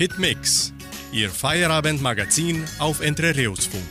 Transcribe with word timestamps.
Hitmix, 0.00 0.72
Ihr 1.12 1.28
Feierabendmagazin 1.28 2.64
auf 2.78 3.02
Entre 3.02 3.36
Rios 3.36 3.66
Funk. 3.66 3.84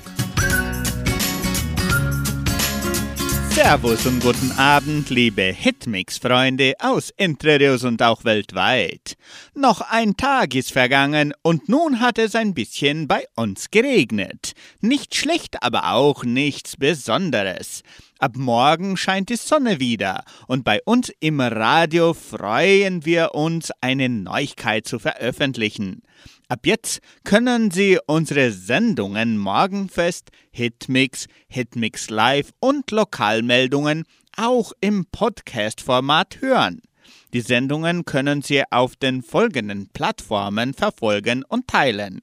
Servus 3.52 4.08
und 4.08 4.20
guten 4.20 4.52
Abend, 4.54 5.12
liebe 5.12 5.44
Hitmix-Freunde 5.44 6.74
aus 6.80 7.12
Entre 7.12 7.60
Rios 7.60 7.84
und 7.84 8.02
auch 8.02 8.24
weltweit. 8.26 9.18
Noch 9.54 9.82
ein 9.82 10.18
Tag 10.18 10.56
ist 10.56 10.72
vergangen 10.72 11.32
und 11.44 11.70
nun 11.70 12.00
hat 12.00 12.18
es 12.18 12.34
ein 12.34 12.56
bisschen 12.56 13.08
bei 13.08 13.26
uns 13.36 13.70
geregnet. 13.70 14.54
Nicht 14.82 15.14
schlecht, 15.14 15.62
aber 15.62 15.92
auch 15.94 16.24
nichts 16.24 16.76
Besonderes. 16.76 17.84
Ab 18.22 18.36
morgen 18.36 18.98
scheint 18.98 19.30
die 19.30 19.38
Sonne 19.38 19.80
wieder 19.80 20.26
und 20.48 20.66
bei 20.66 20.82
uns 20.84 21.10
im 21.22 21.40
Radio 21.40 22.14
freuen 22.14 23.06
wir 23.06 23.34
uns, 23.34 23.72
eine 23.80 24.10
Neuigkeit 24.10 24.86
zu 24.86 25.00
veröffentlichen. 25.00 26.02
Ab 26.50 26.66
jetzt 26.66 27.00
können 27.24 27.72
Sie 27.72 27.98
unsere 28.08 28.52
Sendungen 28.52 29.38
Morgenfest, 29.38 30.32
Hitmix, 30.52 31.28
Hitmix 31.48 32.10
Live 32.10 32.52
und 32.60 32.92
Lokalmeldungen 32.92 34.04
auch 34.36 34.74
im 34.82 35.06
Podcast-Format 35.06 36.42
hören. 36.42 36.82
Die 37.32 37.40
Sendungen 37.42 38.04
können 38.04 38.42
Sie 38.42 38.64
auf 38.70 38.98
den 38.98 39.24
folgenden 39.24 39.88
Plattformen 39.94 40.74
verfolgen 40.74 41.46
und 41.48 41.70
teilen. 41.70 42.20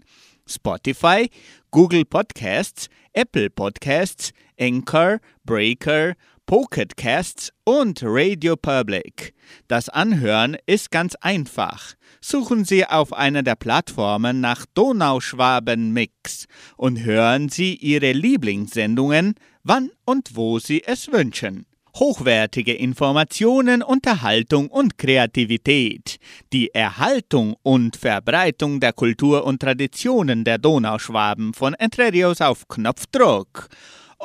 Spotify, 0.46 1.30
Google 1.70 2.04
Podcasts, 2.04 2.90
Apple 3.14 3.48
Podcasts, 3.48 4.32
Anchor, 4.58 5.18
Breaker, 5.44 6.14
Pocket 6.46 6.96
Casts 6.96 7.50
und 7.64 8.00
Radio 8.04 8.54
Public. 8.54 9.34
Das 9.66 9.88
Anhören 9.88 10.56
ist 10.66 10.92
ganz 10.92 11.16
einfach. 11.16 11.94
Suchen 12.20 12.64
Sie 12.64 12.86
auf 12.86 13.12
einer 13.12 13.42
der 13.42 13.56
Plattformen 13.56 14.40
nach 14.40 14.64
Donauschwaben 14.74 15.92
Mix 15.92 16.46
und 16.76 17.02
hören 17.02 17.48
Sie 17.48 17.74
Ihre 17.74 18.12
Lieblingssendungen, 18.12 19.34
wann 19.64 19.90
und 20.04 20.36
wo 20.36 20.60
Sie 20.60 20.84
es 20.84 21.10
wünschen. 21.10 21.66
Hochwertige 21.96 22.74
Informationen, 22.74 23.82
Unterhaltung 23.82 24.68
und 24.68 24.98
Kreativität. 24.98 26.18
Die 26.52 26.72
Erhaltung 26.72 27.56
und 27.62 27.96
Verbreitung 27.96 28.78
der 28.78 28.92
Kultur 28.92 29.44
und 29.44 29.60
Traditionen 29.60 30.44
der 30.44 30.58
Donauschwaben 30.58 31.54
von 31.54 31.74
Entre 31.74 32.12
auf 32.38 32.68
Knopfdruck. 32.68 33.68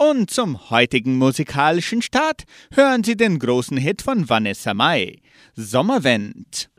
Und 0.10 0.32
zum 0.32 0.72
heutigen 0.72 1.16
musikalischen 1.20 2.02
Start 2.02 2.46
hören 2.74 3.04
Sie 3.04 3.16
den 3.16 3.38
großen 3.38 3.78
Hit 3.78 4.02
von 4.02 4.28
Vanessa 4.28 4.74
Mai, 4.74 5.20
Sommerwind. 5.54 6.72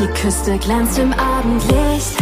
Die 0.00 0.08
Küste 0.20 0.58
glänzt 0.58 0.98
im 0.98 1.12
Abendlicht. 1.12 2.16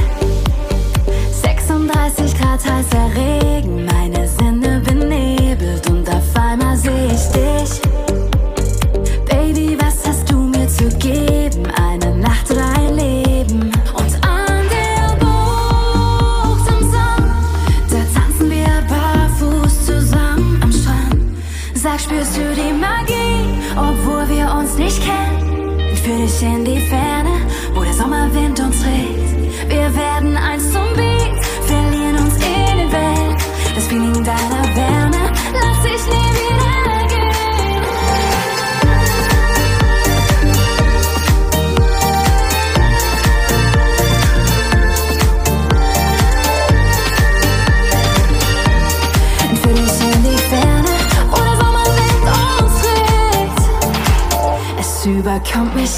36 1.33 2.39
Grad 2.39 2.63
heißer 2.63 3.11
Regen, 3.17 3.87
meine 3.87 4.29
Sinne 4.29 4.83
benebelt 4.85 5.89
und 5.89 6.07
auf 6.11 6.37
einmal 6.37 6.77
sehe 6.77 7.07
ich 7.07 7.29
dich. 7.33 7.81
Baby, 9.25 9.79
was 9.81 10.07
hast 10.07 10.31
du 10.31 10.37
mir 10.37 10.69
zu 10.69 10.87
geben? 10.99 11.34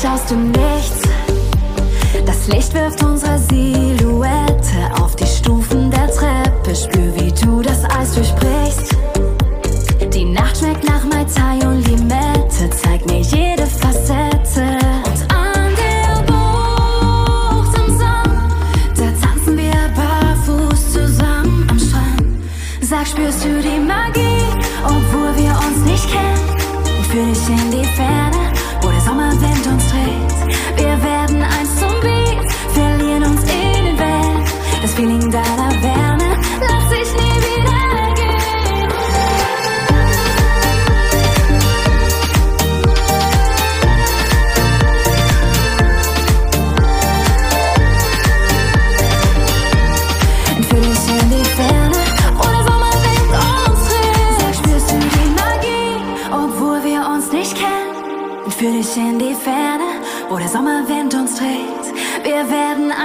Überkommt 0.04 0.56
mich 0.56 0.66
aus 0.66 0.75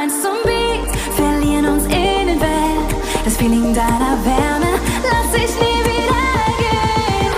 eins 0.02 0.22
zum 0.22 0.38
Beat, 0.44 0.90
verlieren 1.16 1.66
uns 1.66 1.84
in 1.86 2.28
den 2.28 2.42
Welt. 2.42 2.96
Das 3.24 3.38
Feeling 3.38 3.74
deiner 3.74 4.18
Wärme, 4.26 4.80
lass 5.04 5.32
dich 5.32 5.54
nie 5.60 5.84
wieder 5.86 6.24
gehen. 6.62 7.34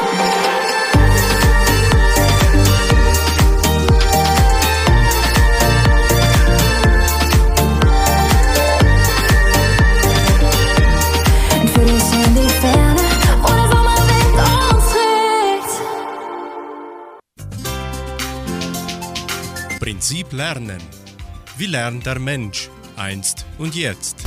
Für 11.74 11.86
dich 11.86 12.14
in 12.14 12.34
die 12.36 12.50
Ferne, 12.62 13.06
wo 13.42 13.48
der 13.48 13.68
Sommerwind 13.72 14.38
uns 14.72 14.86
trägt. 19.68 19.80
Prinzip 19.82 20.32
Lernen. 20.32 21.03
Wie 21.56 21.68
lernt 21.68 22.08
der 22.08 22.18
Mensch 22.18 22.72
einst 22.96 23.46
und 23.60 23.76
jetzt? 23.76 24.26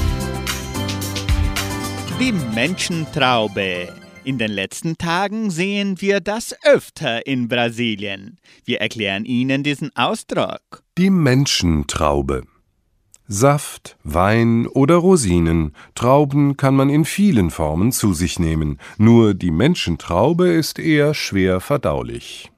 Die 2.20 2.31
Menschentraube. 2.31 3.92
In 4.22 4.38
den 4.38 4.53
letzten 4.53 4.97
Tagen 4.97 5.50
sehen 5.50 6.00
wir 6.00 6.20
das 6.20 6.55
öfter 6.62 7.26
in 7.26 7.49
Brasilien. 7.49 8.38
Wir 8.64 8.81
erklären 8.81 9.25
Ihnen 9.25 9.64
diesen 9.64 9.90
Ausdruck. 9.96 10.84
Die 10.99 11.11
Menschentraube. 11.11 12.44
Saft, 13.26 13.96
Wein 14.05 14.69
oder 14.69 14.94
Rosinen, 14.94 15.75
Trauben 15.96 16.56
kann 16.56 16.76
man 16.76 16.88
in 16.88 17.05
vielen 17.05 17.50
Formen 17.50 17.90
zu 17.90 18.14
sich 18.14 18.38
nehmen, 18.38 18.78
nur 18.99 19.34
die 19.34 19.50
Menschentraube 19.50 20.46
ist 20.46 20.78
eher 20.78 21.12
schwer 21.12 21.61
verdaulich. 21.61 22.52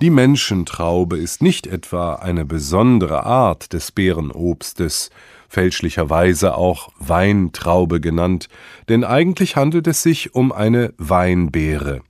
Die 0.00 0.10
Menschentraube 0.10 1.16
ist 1.16 1.42
nicht 1.42 1.66
etwa 1.66 2.14
eine 2.14 2.44
besondere 2.44 3.24
Art 3.24 3.72
des 3.72 3.92
Beerenobstes, 3.92 5.10
fälschlicherweise 5.48 6.54
auch 6.56 6.90
Weintraube 6.98 8.00
genannt, 8.00 8.48
denn 8.88 9.04
eigentlich 9.04 9.56
handelt 9.56 9.86
es 9.86 10.02
sich 10.02 10.34
um 10.34 10.52
eine 10.52 10.94
Weinbeere. 10.96 12.00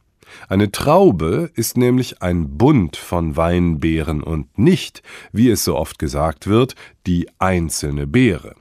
Eine 0.48 0.70
Traube 0.70 1.50
ist 1.54 1.76
nämlich 1.76 2.22
ein 2.22 2.56
Bund 2.56 2.96
von 2.96 3.36
Weinbeeren 3.36 4.22
und 4.22 4.58
nicht, 4.58 5.02
wie 5.32 5.50
es 5.50 5.64
so 5.64 5.76
oft 5.76 5.98
gesagt 5.98 6.46
wird, 6.46 6.74
die 7.06 7.28
einzelne 7.38 8.06
Beere. 8.06 8.54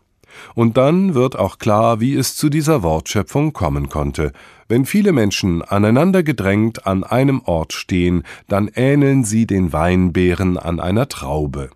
Und 0.56 0.78
dann 0.78 1.13
wird 1.16 1.38
auch 1.38 1.57
klar, 1.57 2.00
wie 2.00 2.16
es 2.16 2.36
zu 2.36 2.50
dieser 2.50 2.84
Wortschöpfung 2.84 3.54
kommen 3.54 3.90
konnte. 3.90 4.31
Wenn 4.71 4.86
viele 4.86 5.13
Menschen 5.13 5.63
aneinander 5.63 6.21
gedrängt 6.21 6.86
an 6.86 7.04
einem 7.04 7.42
Ort 7.42 7.74
stehen, 7.74 8.21
dann 8.48 8.68
ähneln 8.68 9.24
sie 9.24 9.48
den 9.48 9.74
Weinbeeren 9.74 10.60
an 10.60 10.80
einer 10.80 11.10
Traube. 11.10 11.71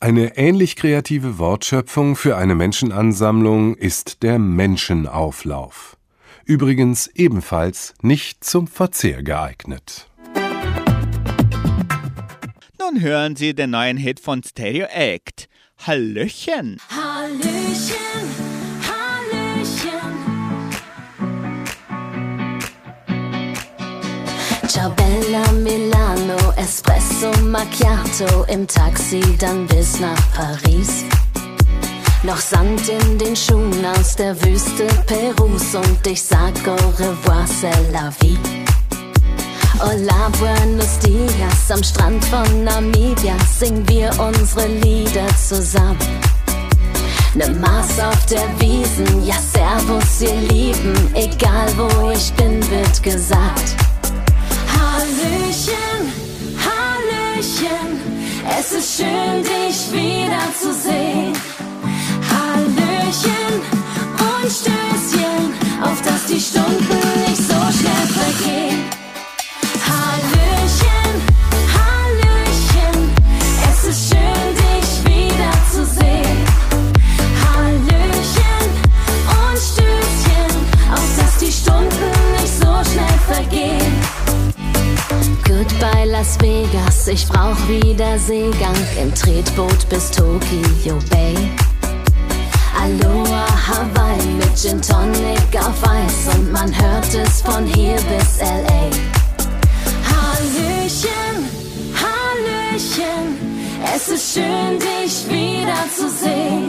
Eine 0.00 0.36
ähnlich 0.36 0.74
kreative 0.74 1.38
Wortschöpfung 1.38 2.16
für 2.16 2.36
eine 2.36 2.56
Menschenansammlung 2.56 3.76
ist 3.76 4.24
der 4.24 4.40
Menschenauflauf. 4.40 5.96
Übrigens 6.44 7.06
ebenfalls 7.06 7.94
nicht 8.02 8.42
zum 8.42 8.66
Verzehr 8.66 9.22
geeignet. 9.22 10.08
Nun 12.80 13.00
hören 13.00 13.36
Sie 13.36 13.54
den 13.54 13.70
neuen 13.70 13.96
Hit 13.96 14.18
von 14.18 14.42
Stereo 14.42 14.86
Act. 14.92 15.48
Hallöchen! 15.86 16.80
Hallöchen, 16.90 16.90
Hallöchen. 16.90 18.43
Bella 24.90 25.50
Milano, 25.52 26.52
Espresso 26.56 27.30
Macchiato 27.42 28.44
im 28.48 28.66
Taxi 28.66 29.22
dann 29.38 29.66
bis 29.66 29.98
nach 29.98 30.20
Paris. 30.34 31.04
Noch 32.22 32.38
Sand 32.38 32.82
in 32.88 33.18
den 33.18 33.34
Schuhen 33.34 33.84
aus 33.96 34.16
der 34.16 34.34
Wüste 34.42 34.86
Perus 35.06 35.74
und 35.74 36.06
ich 36.06 36.22
sag 36.22 36.52
au 36.66 36.88
revoir, 36.98 37.46
c'est 37.46 37.92
la 37.92 38.10
vie. 38.20 38.38
Hola, 39.78 40.30
buenos 40.38 40.98
dias, 40.98 41.70
am 41.70 41.82
Strand 41.82 42.24
von 42.26 42.64
Namibia 42.64 43.36
singen 43.58 43.88
wir 43.88 44.10
unsere 44.20 44.66
Lieder 44.66 45.28
zusammen. 45.36 45.98
Ne 47.34 47.48
Maß 47.48 48.00
auf 48.00 48.26
der 48.26 48.48
Wiesen, 48.60 49.26
ja 49.26 49.34
servus 49.34 50.20
ihr 50.20 50.40
Lieben, 50.48 51.14
egal 51.14 51.68
wo 51.76 52.10
ich 52.10 52.32
bin, 52.34 52.60
wird 52.70 53.02
gesagt. 53.02 53.83
Hallöchen, 55.04 56.12
Hallöchen, 56.64 58.00
es 58.58 58.72
ist 58.72 58.96
schön 58.96 59.42
dich 59.42 59.92
wiederzusehen. 59.92 61.34
Hallöchen 62.32 63.54
und 64.18 64.50
Stößchen, 64.50 65.82
auf 65.82 66.00
dass 66.00 66.24
die 66.24 66.40
Stunden 66.40 67.03
Las 86.16 86.38
Vegas, 86.40 87.08
ich 87.08 87.26
brauch 87.26 87.56
wieder 87.66 88.16
Seegang 88.20 88.76
im 89.02 89.12
Tretboot 89.12 89.88
bis 89.88 90.12
Tokyo 90.12 90.96
Bay. 91.10 91.34
Aloha 92.80 93.44
Hawaii 93.66 94.24
mit 94.38 94.56
Gin 94.56 94.80
Tonic 94.80 95.58
auf 95.58 95.82
Eis 95.82 96.32
und 96.36 96.52
man 96.52 96.72
hört 96.72 97.12
es 97.12 97.42
von 97.42 97.66
hier 97.66 97.96
bis 97.96 98.38
L.A. 98.38 98.90
Hallöchen, 100.14 101.48
Hallöchen, 102.00 103.58
es 103.92 104.06
ist 104.06 104.34
schön 104.34 104.78
dich 104.78 105.28
wiederzusehen. 105.28 106.68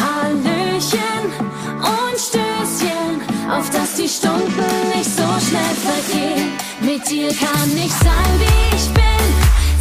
Hallöchen 0.00 1.32
und 1.80 2.16
Stößchen, 2.16 3.35
auf 3.50 3.70
dass 3.70 3.94
die 3.94 4.08
Stunden 4.08 4.64
nicht 4.94 5.10
so 5.10 5.22
schnell 5.46 5.74
vergehen. 5.84 6.52
Mit 6.80 7.08
dir 7.08 7.28
kann 7.28 7.70
ich 7.76 7.92
sein, 7.92 8.32
wie 8.38 8.76
ich 8.76 8.88
bin, 8.92 9.26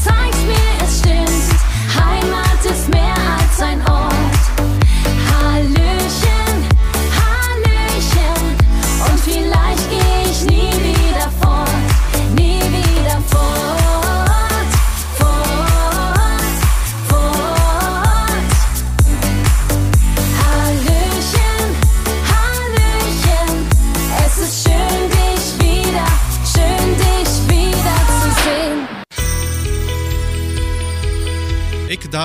zeig's 0.04 0.42
mir, 0.46 0.85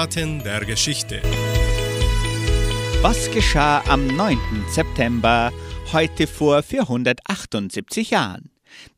Eckdaten 0.00 0.42
der 0.42 0.64
Geschichte. 0.64 1.20
Was 3.02 3.30
geschah 3.32 3.82
am 3.86 4.06
9. 4.06 4.38
September 4.70 5.52
heute 5.92 6.26
vor 6.26 6.62
478 6.62 8.08
Jahren? 8.08 8.50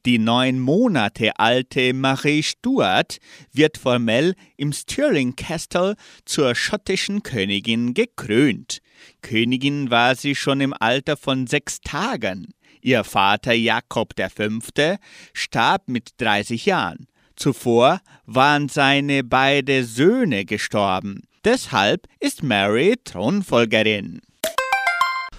Die 0.06 0.20
neun 0.20 0.60
Monate 0.60 1.40
alte 1.40 1.92
Marie 1.92 2.44
Stuart 2.44 3.18
wird 3.52 3.78
formell 3.78 4.36
im 4.56 4.72
Stirling 4.72 5.34
Castle 5.34 5.96
zur 6.24 6.54
schottischen 6.54 7.24
Königin 7.24 7.94
gekrönt. 7.94 8.78
Königin 9.22 9.90
war 9.90 10.14
sie 10.14 10.36
schon 10.36 10.60
im 10.60 10.72
Alter 10.72 11.16
von 11.16 11.48
sechs 11.48 11.80
Tagen. 11.80 12.54
Ihr 12.80 13.02
Vater 13.02 13.54
Jakob 13.54 14.14
V. 14.16 14.96
starb 15.32 15.88
mit 15.88 16.10
30 16.18 16.64
Jahren. 16.66 17.08
Zuvor 17.34 18.00
waren 18.26 18.68
seine 18.68 19.24
beiden 19.24 19.84
Söhne 19.84 20.44
gestorben. 20.44 21.22
Deshalb 21.44 22.06
ist 22.20 22.42
Mary 22.42 22.96
Thronfolgerin. 23.04 24.20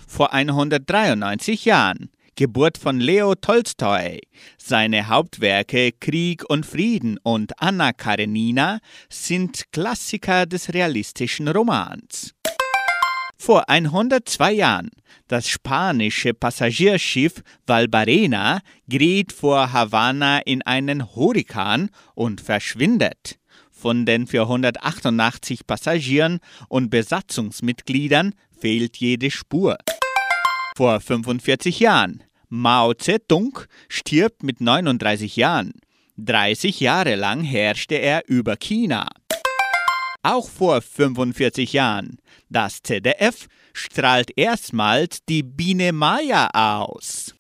Vor 0.07 0.33
193 0.33 1.65
Jahren, 1.65 2.09
Geburt 2.35 2.77
von 2.77 2.99
Leo 2.99 3.35
Tolstoi. 3.35 4.19
Seine 4.57 5.07
Hauptwerke 5.07 5.91
Krieg 5.91 6.43
und 6.49 6.65
Frieden 6.65 7.19
und 7.23 7.53
Anna 7.61 7.93
Karenina 7.93 8.79
sind 9.09 9.71
Klassiker 9.71 10.45
des 10.45 10.73
realistischen 10.73 11.47
Romans. 11.47 12.33
Vor 13.45 13.67
102 13.67 14.53
Jahren, 14.53 14.89
das 15.27 15.49
spanische 15.49 16.33
Passagierschiff 16.33 17.43
Valbarena 17.67 18.61
gerät 18.87 19.33
vor 19.33 19.73
Havanna 19.73 20.39
in 20.39 20.61
einen 20.61 21.13
Hurrikan 21.13 21.89
und 22.15 22.39
verschwindet. 22.39 23.37
Von 23.69 24.05
den 24.05 24.27
488 24.27 25.67
Passagieren 25.67 26.39
und 26.69 26.89
Besatzungsmitgliedern 26.89 28.33
fehlt 28.57 28.95
jede 28.95 29.29
Spur. 29.29 29.75
Vor 30.77 31.01
45 31.01 31.81
Jahren. 31.81 32.23
Mao 32.47 32.93
Zedong 32.93 33.59
stirbt 33.89 34.43
mit 34.43 34.61
39 34.61 35.35
Jahren. 35.35 35.73
30 36.15 36.79
Jahre 36.79 37.15
lang 37.15 37.43
herrschte 37.43 37.95
er 37.95 38.23
über 38.25 38.55
China. 38.55 39.09
Auch 40.25 40.47
vor 40.47 40.81
45 40.81 41.73
Jahren. 41.73 42.19
Das 42.53 42.83
ZDF 42.83 43.47
strahlt 43.73 44.29
erstmals 44.37 45.25
die 45.27 45.41
Biene 45.41 45.91
Maya 45.91 46.51
aus. 46.53 47.33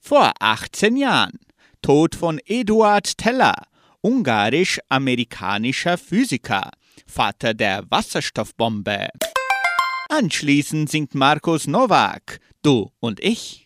Vor 0.00 0.32
18 0.40 0.96
Jahren. 0.96 1.38
Tod 1.82 2.14
von 2.14 2.40
Eduard 2.46 3.18
Teller, 3.18 3.54
ungarisch-amerikanischer 4.00 5.98
Physiker, 5.98 6.70
Vater 7.06 7.52
der 7.52 7.84
Wasserstoffbombe. 7.90 9.10
Anschließend 10.08 10.88
singt 10.88 11.14
Markus 11.14 11.66
Nowak, 11.66 12.40
Du 12.62 12.90
und 13.00 13.20
ich. 13.22 13.63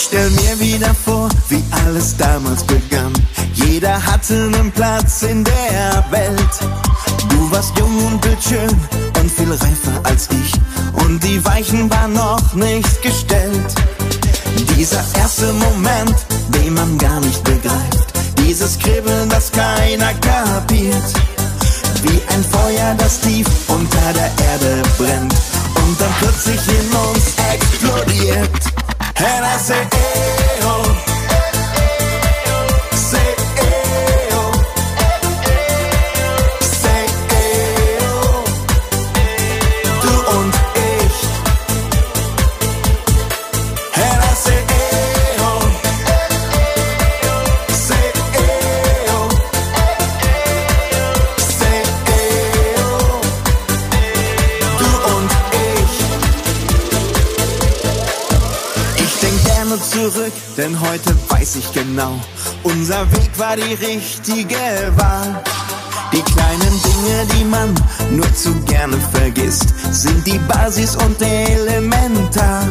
Ich 0.00 0.06
stell 0.06 0.30
mir 0.30 0.58
wieder 0.58 0.94
vor, 0.94 1.28
wie 1.50 1.62
alles 1.84 2.16
damals 2.16 2.64
begann. 2.64 3.12
Jeder 3.52 4.02
hatte 4.06 4.32
einen 4.34 4.72
Platz 4.72 5.22
in 5.24 5.44
der 5.44 6.04
Welt. 6.08 6.58
Du 7.28 7.50
warst 7.50 7.78
jung 7.78 8.06
und 8.06 8.18
bildschön 8.22 8.70
und 9.20 9.30
viel 9.30 9.52
reifer 9.52 10.00
als 10.04 10.26
ich. 10.30 10.54
Und 11.04 11.22
die 11.22 11.44
Weichen 11.44 11.90
waren 11.90 12.14
noch 12.14 12.54
nicht 12.54 13.02
gestellt. 13.02 13.74
Dieser 14.74 15.04
erste 15.18 15.52
Moment, 15.52 16.16
den 16.48 16.72
man 16.72 16.96
gar 16.96 17.20
nicht 17.20 17.44
begreift. 17.44 18.14
Dieses 18.38 18.78
Kribbeln, 18.78 19.28
das 19.28 19.52
keiner 19.52 20.14
kapiert. 20.14 21.12
Wie 22.04 22.22
ein 22.32 22.42
Feuer, 22.42 22.94
das 22.96 23.20
tief 23.20 23.46
unter 23.68 24.12
der 24.14 24.30
Erde 24.48 24.82
brennt 24.96 25.34
und 25.74 26.00
dann 26.00 26.14
plötzlich 26.20 26.60
in 26.68 26.96
uns 26.96 27.34
explodiert. 27.52 28.79
And 29.22 29.44
I 29.44 29.56
say, 29.58 29.86
oh. 30.62 31.09
Denn 60.60 60.78
heute 60.78 61.16
weiß 61.28 61.56
ich 61.56 61.72
genau, 61.72 62.20
unser 62.64 63.10
Weg 63.12 63.30
war 63.38 63.56
die 63.56 63.74
richtige 63.74 64.56
Wahl. 64.96 65.42
Die 66.12 66.22
kleinen 66.22 66.82
Dinge, 66.82 67.26
die 67.34 67.44
man 67.44 67.74
nur 68.10 68.34
zu 68.34 68.52
gerne 68.66 68.98
vergisst, 69.12 69.68
sind 69.90 70.26
die 70.26 70.38
Basis 70.40 70.96
und 70.96 71.16
elementar. 71.22 72.64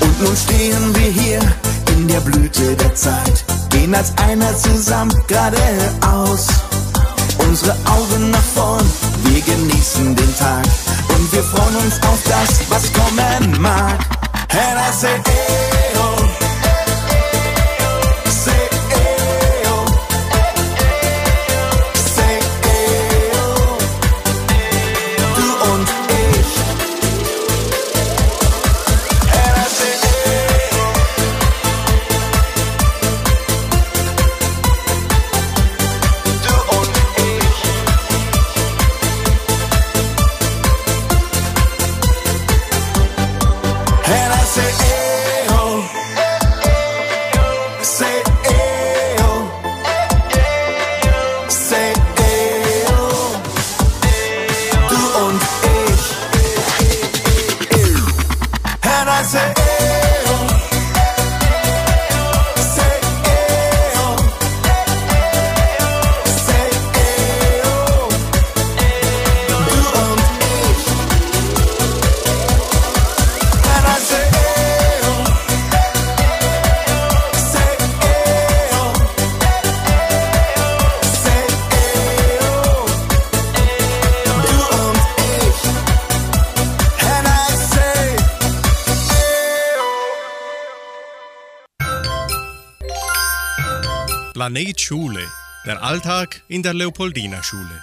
Und 0.00 0.22
nun 0.22 0.36
stehen 0.36 0.94
wir 0.94 1.10
hier 1.10 1.40
in 1.96 2.06
der 2.06 2.20
Blüte 2.20 2.76
der 2.76 2.94
Zeit, 2.94 3.44
gehen 3.70 3.92
als 3.92 4.12
einer 4.18 4.56
zusammen 4.56 5.14
geradeaus. 5.26 6.46
Unsere 7.38 7.72
Augen 7.86 8.30
nach 8.30 8.48
vorn, 8.54 8.86
wir 9.24 9.40
genießen 9.40 10.14
den 10.14 10.36
Tag 10.36 10.64
und 11.08 11.32
wir 11.32 11.42
freuen 11.42 11.76
uns 11.76 12.00
auf 12.02 12.22
das, 12.28 12.60
was 12.68 12.92
kommen 12.92 13.60
mag. 13.60 13.98
And 14.52 14.78
I 14.78 14.90
say, 14.92 15.20
hey, 15.26 15.92
oh. 15.96 16.45
Planet 94.46 94.80
Schule. 94.80 95.28
Der 95.66 95.82
Alltag 95.82 96.40
in 96.46 96.62
der 96.62 96.72
Leopoldina 96.72 97.42
Schule. 97.42 97.82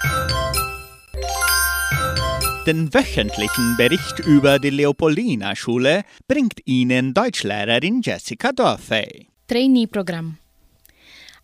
Den 2.65 2.93
wöchentlichen 2.93 3.75
Bericht 3.75 4.19
über 4.19 4.59
die 4.59 4.69
Leopoldina 4.69 5.57
Schule 5.57 6.05
bringt 6.25 6.61
Ihnen 6.63 7.13
Deutschlehrerin 7.13 8.01
Jessica 8.01 8.53
Dorfey. 8.53 9.27
Trainee-Programm. 9.49 10.37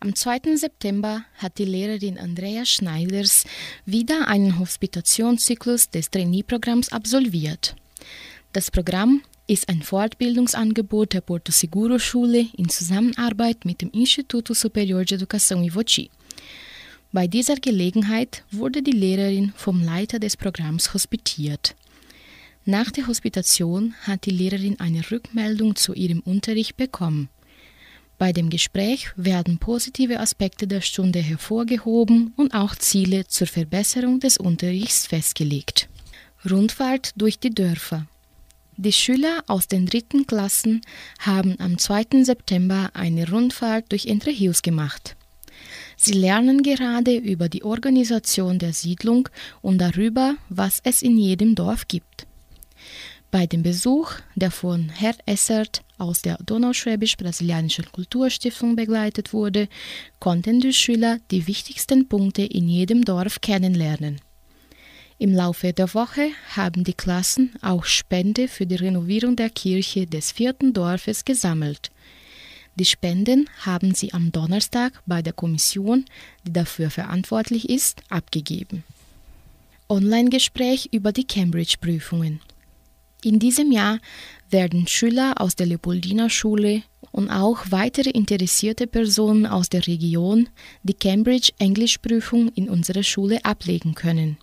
Am 0.00 0.14
2. 0.14 0.56
September 0.56 1.22
hat 1.36 1.58
die 1.58 1.66
Lehrerin 1.66 2.16
Andrea 2.16 2.64
Schneiders 2.64 3.44
wieder 3.84 4.26
einen 4.26 4.58
Hospitationszyklus 4.58 5.90
des 5.90 6.10
Trainee-Programms 6.10 6.92
absolviert. 6.92 7.76
Das 8.54 8.70
Programm 8.70 9.20
ist 9.50 9.68
ein 9.68 9.82
Fortbildungsangebot 9.82 11.12
der 11.12 11.22
Porto 11.22 11.50
Seguro 11.50 11.98
Schule 11.98 12.46
in 12.56 12.68
Zusammenarbeit 12.68 13.64
mit 13.64 13.82
dem 13.82 13.90
Instituto 13.90 14.54
Superior 14.54 15.04
de 15.04 15.18
Educação 15.18 15.64
Ivoti. 15.64 16.08
Bei 17.10 17.26
dieser 17.26 17.56
Gelegenheit 17.56 18.44
wurde 18.52 18.80
die 18.80 18.92
Lehrerin 18.92 19.52
vom 19.56 19.82
Leiter 19.82 20.20
des 20.20 20.36
Programms 20.36 20.94
hospitiert. 20.94 21.74
Nach 22.64 22.92
der 22.92 23.08
Hospitation 23.08 23.94
hat 24.02 24.24
die 24.24 24.30
Lehrerin 24.30 24.78
eine 24.78 25.10
Rückmeldung 25.10 25.74
zu 25.74 25.94
ihrem 25.94 26.20
Unterricht 26.20 26.76
bekommen. 26.76 27.28
Bei 28.18 28.32
dem 28.32 28.50
Gespräch 28.50 29.08
werden 29.16 29.58
positive 29.58 30.20
Aspekte 30.20 30.68
der 30.68 30.80
Stunde 30.80 31.18
hervorgehoben 31.18 32.34
und 32.36 32.54
auch 32.54 32.76
Ziele 32.76 33.26
zur 33.26 33.48
Verbesserung 33.48 34.20
des 34.20 34.36
Unterrichts 34.36 35.08
festgelegt. 35.08 35.88
Rundfahrt 36.48 37.10
durch 37.16 37.40
die 37.40 37.50
Dörfer. 37.50 38.06
Die 38.82 38.94
Schüler 38.94 39.44
aus 39.46 39.68
den 39.68 39.84
dritten 39.84 40.26
Klassen 40.26 40.80
haben 41.18 41.54
am 41.60 41.76
2. 41.76 42.24
September 42.24 42.88
eine 42.94 43.30
Rundfahrt 43.30 43.92
durch 43.92 44.06
Entre 44.06 44.30
Rios 44.30 44.62
gemacht. 44.62 45.16
Sie 45.98 46.14
lernen 46.14 46.62
gerade 46.62 47.14
über 47.14 47.50
die 47.50 47.62
Organisation 47.62 48.58
der 48.58 48.72
Siedlung 48.72 49.28
und 49.60 49.76
darüber, 49.76 50.36
was 50.48 50.80
es 50.82 51.02
in 51.02 51.18
jedem 51.18 51.54
Dorf 51.54 51.88
gibt. 51.88 52.26
Bei 53.30 53.46
dem 53.46 53.62
Besuch, 53.62 54.12
der 54.34 54.50
von 54.50 54.88
Herr 54.88 55.14
Essert 55.26 55.82
aus 55.98 56.22
der 56.22 56.38
Donauschwäbisch-Brasilianischen 56.38 57.92
Kulturstiftung 57.92 58.76
begleitet 58.76 59.34
wurde, 59.34 59.68
konnten 60.20 60.58
die 60.58 60.72
Schüler 60.72 61.18
die 61.30 61.46
wichtigsten 61.46 62.08
Punkte 62.08 62.44
in 62.44 62.66
jedem 62.66 63.04
Dorf 63.04 63.42
kennenlernen. 63.42 64.22
Im 65.22 65.34
Laufe 65.34 65.74
der 65.74 65.92
Woche 65.92 66.30
haben 66.56 66.82
die 66.82 66.94
Klassen 66.94 67.52
auch 67.60 67.84
Spende 67.84 68.48
für 68.48 68.64
die 68.64 68.76
Renovierung 68.76 69.36
der 69.36 69.50
Kirche 69.50 70.06
des 70.06 70.32
vierten 70.32 70.72
Dorfes 70.72 71.26
gesammelt. 71.26 71.90
Die 72.76 72.86
Spenden 72.86 73.46
haben 73.60 73.94
sie 73.94 74.14
am 74.14 74.32
Donnerstag 74.32 74.94
bei 75.04 75.20
der 75.20 75.34
Kommission, 75.34 76.06
die 76.46 76.54
dafür 76.54 76.88
verantwortlich 76.88 77.68
ist, 77.68 78.00
abgegeben. 78.08 78.82
Online-Gespräch 79.90 80.88
über 80.90 81.12
die 81.12 81.26
Cambridge-Prüfungen. 81.26 82.40
In 83.22 83.38
diesem 83.38 83.72
Jahr 83.72 83.98
werden 84.48 84.86
Schüler 84.86 85.34
aus 85.38 85.54
der 85.54 85.66
Leopoldina 85.66 86.30
Schule 86.30 86.82
und 87.12 87.28
auch 87.28 87.66
weitere 87.68 88.08
interessierte 88.08 88.86
Personen 88.86 89.44
aus 89.44 89.68
der 89.68 89.86
Region 89.86 90.48
die 90.82 90.94
Cambridge-Englischprüfung 90.94 92.48
in 92.54 92.70
unserer 92.70 93.02
Schule 93.02 93.44
ablegen 93.44 93.94
können. 93.94 94.38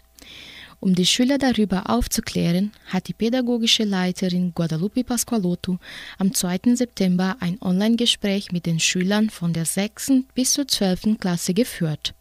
Um 0.79 0.93
die 0.93 1.07
Schüler 1.07 1.39
darüber 1.39 1.89
aufzuklären, 1.89 2.72
hat 2.86 3.07
die 3.07 3.13
pädagogische 3.13 3.84
Leiterin 3.84 4.53
Guadalupe 4.53 5.03
Pasqualotto 5.03 5.79
am 6.19 6.34
2. 6.34 6.75
September 6.75 7.36
ein 7.39 7.60
Online-Gespräch 7.62 8.51
mit 8.51 8.67
den 8.67 8.79
Schülern 8.79 9.31
von 9.31 9.53
der 9.53 9.65
6. 9.65 10.24
bis 10.36 10.53
zur 10.53 10.67
12. 10.67 11.17
Klasse 11.19 11.55
geführt. 11.55 12.13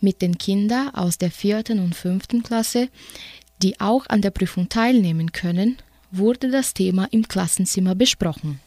Mit 0.00 0.22
den 0.22 0.38
Kindern 0.38 0.90
aus 0.94 1.18
der 1.18 1.32
4. 1.32 1.70
und 1.70 1.94
5. 1.94 2.44
Klasse, 2.44 2.88
die 3.62 3.80
auch 3.80 4.06
an 4.06 4.22
der 4.22 4.30
Prüfung 4.30 4.68
teilnehmen 4.68 5.32
können, 5.32 5.78
wurde 6.12 6.50
das 6.50 6.72
Thema 6.72 7.08
im 7.10 7.26
Klassenzimmer 7.26 7.96
besprochen. 7.96 8.60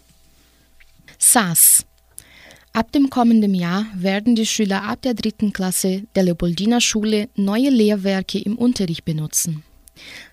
SAS 1.18 1.86
Ab 2.72 2.92
dem 2.92 3.10
kommenden 3.10 3.56
Jahr 3.56 3.88
werden 3.96 4.36
die 4.36 4.46
Schüler 4.46 4.84
ab 4.84 5.02
der 5.02 5.16
dritten 5.16 5.52
Klasse 5.54 6.04
der 6.16 6.24
Leopoldina 6.24 6.80
Schule 6.80 7.30
neue 7.36 7.70
Lehrwerke 7.70 8.40
im 8.40 8.58
Unterricht 8.58 9.06
benutzen. 9.06 9.64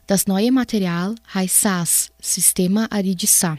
Das 0.06 0.26
neue 0.26 0.52
Material 0.52 1.14
heißt 1.32 1.62
SAS, 1.62 2.10
Sistema 2.20 2.88
Arigisa. 2.90 3.58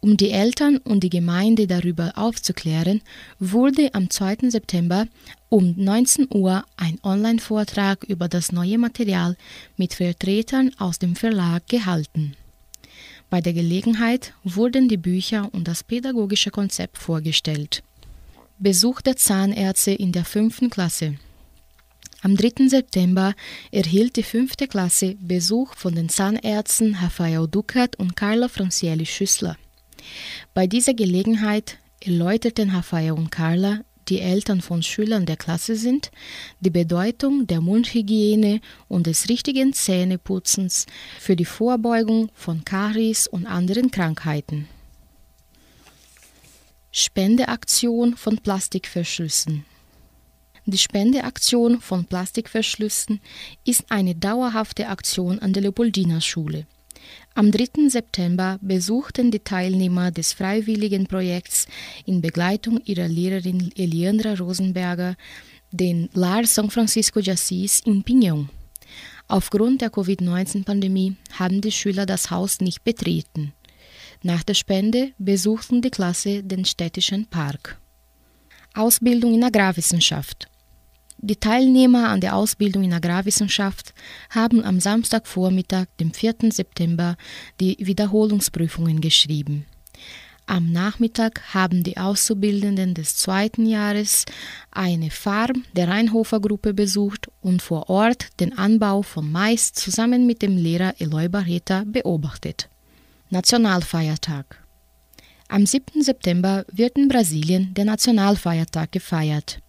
Um 0.00 0.16
die 0.16 0.30
Eltern 0.30 0.78
und 0.78 1.00
die 1.04 1.10
Gemeinde 1.10 1.66
darüber 1.66 2.12
aufzuklären, 2.16 3.02
wurde 3.38 3.94
am 3.94 4.10
2. 4.10 4.50
September 4.50 5.06
um 5.48 5.74
19 5.76 6.28
Uhr 6.30 6.64
ein 6.76 6.98
Online-Vortrag 7.02 8.04
über 8.04 8.28
das 8.28 8.50
neue 8.50 8.78
Material 8.78 9.36
mit 9.76 9.94
Vertretern 9.94 10.72
aus 10.78 10.98
dem 10.98 11.16
Verlag 11.16 11.66
gehalten. 11.68 12.36
Bei 13.30 13.40
der 13.40 13.52
Gelegenheit 13.52 14.34
wurden 14.44 14.88
die 14.88 14.96
Bücher 14.96 15.48
und 15.52 15.66
das 15.66 15.82
pädagogische 15.82 16.50
Konzept 16.50 16.98
vorgestellt. 16.98 17.82
Besuch 18.58 19.00
der 19.00 19.16
Zahnärzte 19.16 19.90
in 19.90 20.12
der 20.12 20.24
fünften 20.24 20.70
Klasse. 20.70 21.16
Am 22.22 22.36
3. 22.36 22.68
September 22.68 23.34
erhielt 23.70 24.16
die 24.16 24.22
fünfte 24.22 24.66
Klasse 24.66 25.16
Besuch 25.20 25.74
von 25.74 25.94
den 25.94 26.08
Zahnärzten 26.08 26.94
Rafael 26.94 27.46
Duckert 27.48 27.96
und 27.96 28.16
Carla 28.16 28.48
Francieli 28.48 29.04
Schüssler. 29.04 29.58
Bei 30.54 30.66
dieser 30.66 30.94
Gelegenheit 30.94 31.78
erläuterten 32.00 32.70
Rafael 32.70 33.12
und 33.12 33.30
Carla, 33.30 33.80
die 34.08 34.20
Eltern 34.20 34.60
von 34.60 34.82
Schülern 34.82 35.26
der 35.26 35.36
Klasse 35.36 35.76
sind, 35.76 36.10
die 36.60 36.70
Bedeutung 36.70 37.46
der 37.46 37.60
Mundhygiene 37.60 38.60
und 38.88 39.06
des 39.06 39.28
richtigen 39.28 39.72
Zähneputzens 39.72 40.86
für 41.18 41.36
die 41.36 41.44
Vorbeugung 41.44 42.30
von 42.34 42.64
Karies 42.64 43.26
und 43.26 43.46
anderen 43.46 43.90
Krankheiten. 43.90 44.68
Spendeaktion 46.92 48.16
von 48.16 48.38
Plastikverschlüssen. 48.38 49.64
Die 50.66 50.78
Spendeaktion 50.78 51.80
von 51.80 52.06
Plastikverschlüssen 52.06 53.20
ist 53.64 53.90
eine 53.90 54.14
dauerhafte 54.14 54.88
Aktion 54.88 55.38
an 55.40 55.52
der 55.52 55.62
Leopoldina 55.64 56.20
Schule. 56.20 56.66
Am 57.34 57.50
3. 57.50 57.88
September 57.88 58.58
besuchten 58.60 59.30
die 59.30 59.40
Teilnehmer 59.40 60.10
des 60.10 60.32
freiwilligen 60.32 61.06
Projekts 61.06 61.66
in 62.06 62.20
Begleitung 62.20 62.80
ihrer 62.84 63.08
Lehrerin 63.08 63.72
Eliandra 63.76 64.34
Rosenberger 64.34 65.16
den 65.72 66.08
Lar 66.14 66.44
São 66.44 66.70
Francisco 66.70 67.20
de 67.20 67.32
Assis 67.32 67.80
in 67.84 68.04
Pinhão. 68.04 68.46
Aufgrund 69.26 69.80
der 69.80 69.90
Covid-19-Pandemie 69.90 71.16
haben 71.32 71.60
die 71.60 71.72
Schüler 71.72 72.06
das 72.06 72.30
Haus 72.30 72.60
nicht 72.60 72.84
betreten. 72.84 73.52
Nach 74.22 74.42
der 74.42 74.54
Spende 74.54 75.12
besuchten 75.18 75.82
die 75.82 75.90
Klasse 75.90 76.42
den 76.42 76.64
städtischen 76.64 77.26
Park. 77.26 77.78
Ausbildung 78.74 79.34
in 79.34 79.44
Agrarwissenschaft. 79.44 80.48
Die 81.26 81.36
Teilnehmer 81.36 82.10
an 82.10 82.20
der 82.20 82.36
Ausbildung 82.36 82.84
in 82.84 82.92
Agrarwissenschaft 82.92 83.94
haben 84.28 84.62
am 84.62 84.78
Samstagvormittag, 84.78 85.86
dem 85.98 86.12
4. 86.12 86.34
September, 86.50 87.16
die 87.60 87.78
Wiederholungsprüfungen 87.80 89.00
geschrieben. 89.00 89.64
Am 90.44 90.70
Nachmittag 90.70 91.54
haben 91.54 91.82
die 91.82 91.96
Auszubildenden 91.96 92.92
des 92.92 93.16
zweiten 93.16 93.64
Jahres 93.64 94.26
eine 94.70 95.10
Farm 95.10 95.64
der 95.72 95.88
Rheinhofer 95.88 96.40
Gruppe 96.40 96.74
besucht 96.74 97.30
und 97.40 97.62
vor 97.62 97.88
Ort 97.88 98.28
den 98.38 98.58
Anbau 98.58 99.00
von 99.00 99.32
Mais 99.32 99.72
zusammen 99.72 100.26
mit 100.26 100.42
dem 100.42 100.58
Lehrer 100.58 100.92
Eloy 100.98 101.30
Barreta 101.30 101.84
beobachtet. 101.86 102.68
Nationalfeiertag 103.30 104.62
Am 105.48 105.64
7. 105.64 106.02
September 106.02 106.66
wird 106.70 106.98
in 106.98 107.08
Brasilien 107.08 107.72
der 107.72 107.86
Nationalfeiertag 107.86 108.92
gefeiert. 108.92 109.63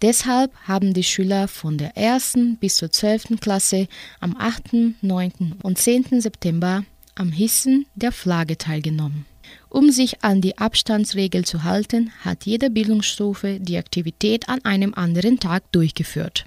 Deshalb 0.00 0.52
haben 0.62 0.94
die 0.94 1.02
Schüler 1.02 1.48
von 1.48 1.76
der 1.76 1.96
1. 1.96 2.38
bis 2.60 2.76
zur 2.76 2.90
12. 2.90 3.40
Klasse 3.40 3.88
am 4.20 4.36
8., 4.38 5.02
9. 5.02 5.56
und 5.62 5.76
10. 5.78 6.20
September 6.20 6.84
am 7.16 7.32
Hissen 7.32 7.86
der 7.96 8.12
Flagge 8.12 8.56
teilgenommen. 8.56 9.26
Um 9.68 9.90
sich 9.90 10.22
an 10.22 10.40
die 10.40 10.56
Abstandsregel 10.56 11.44
zu 11.44 11.64
halten, 11.64 12.12
hat 12.20 12.46
jede 12.46 12.70
Bildungsstufe 12.70 13.58
die 13.58 13.76
Aktivität 13.76 14.48
an 14.48 14.64
einem 14.64 14.94
anderen 14.94 15.40
Tag 15.40 15.70
durchgeführt. 15.72 16.44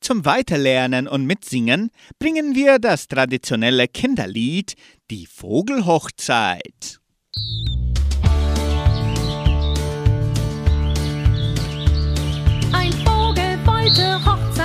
Zum 0.00 0.24
Weiterlernen 0.24 1.06
und 1.06 1.26
Mitsingen 1.26 1.90
bringen 2.18 2.54
wir 2.54 2.78
das 2.78 3.08
traditionelle 3.08 3.88
Kinderlied 3.88 4.74
Die 5.10 5.26
Vogelhochzeit. 5.26 7.00
Wollte 13.66 14.24
Hochzeit 14.24 14.61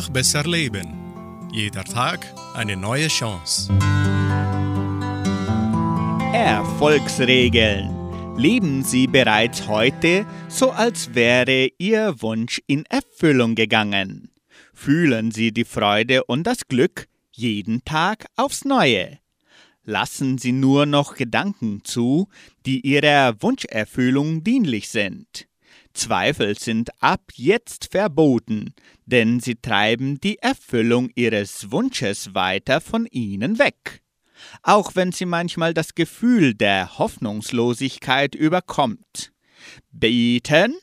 einfach 0.00 0.12
besser 0.12 0.44
leben. 0.44 0.96
Jeder 1.52 1.84
Tag 1.84 2.26
eine 2.54 2.74
neue 2.74 3.08
Chance. 3.08 3.70
Erfolgsregeln. 6.32 7.94
Leben 8.38 8.82
Sie 8.82 9.06
bereits 9.06 9.68
heute, 9.68 10.24
so 10.48 10.70
als 10.70 11.14
wäre 11.14 11.68
Ihr 11.76 12.14
Wunsch 12.22 12.62
in 12.66 12.86
Erfüllung 12.86 13.54
gegangen. 13.54 14.30
Fühlen 14.72 15.32
Sie 15.32 15.52
die 15.52 15.66
Freude 15.66 16.24
und 16.24 16.44
das 16.46 16.66
Glück 16.66 17.06
jeden 17.32 17.84
Tag 17.84 18.24
aufs 18.36 18.64
Neue. 18.64 19.18
Lassen 19.84 20.38
Sie 20.38 20.52
nur 20.52 20.86
noch 20.86 21.14
Gedanken 21.14 21.82
zu, 21.84 22.28
die 22.64 22.80
Ihrer 22.86 23.34
Wunscherfüllung 23.42 24.44
dienlich 24.44 24.88
sind. 24.88 25.49
Zweifel 25.92 26.58
sind 26.58 26.90
ab 27.02 27.22
jetzt 27.34 27.88
verboten, 27.90 28.74
denn 29.06 29.40
sie 29.40 29.56
treiben 29.56 30.20
die 30.20 30.38
Erfüllung 30.38 31.10
Ihres 31.14 31.70
Wunsches 31.70 32.34
weiter 32.34 32.80
von 32.80 33.06
Ihnen 33.06 33.58
weg. 33.58 34.02
Auch 34.62 34.94
wenn 34.94 35.12
Sie 35.12 35.26
manchmal 35.26 35.74
das 35.74 35.94
Gefühl 35.94 36.54
der 36.54 36.98
Hoffnungslosigkeit 36.98 38.34
überkommt. 38.34 39.32
Beten? 39.90 40.76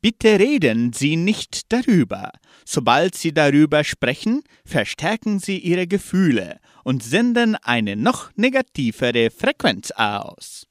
Bitte 0.00 0.38
reden 0.38 0.92
Sie 0.92 1.16
nicht 1.16 1.72
darüber. 1.72 2.30
Sobald 2.70 3.14
Sie 3.14 3.32
darüber 3.32 3.82
sprechen, 3.82 4.42
verstärken 4.62 5.38
Sie 5.38 5.58
Ihre 5.58 5.86
Gefühle 5.86 6.60
und 6.84 7.02
senden 7.02 7.54
eine 7.54 7.96
noch 7.96 8.30
negativere 8.36 9.30
Frequenz 9.30 9.90
aus. 9.92 10.66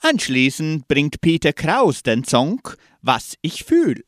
Anschließend 0.00 0.88
bringt 0.88 1.20
Peter 1.20 1.52
Kraus 1.52 2.02
den 2.02 2.24
Song 2.24 2.60
Was 3.00 3.36
ich 3.42 3.62
fühl. 3.62 4.04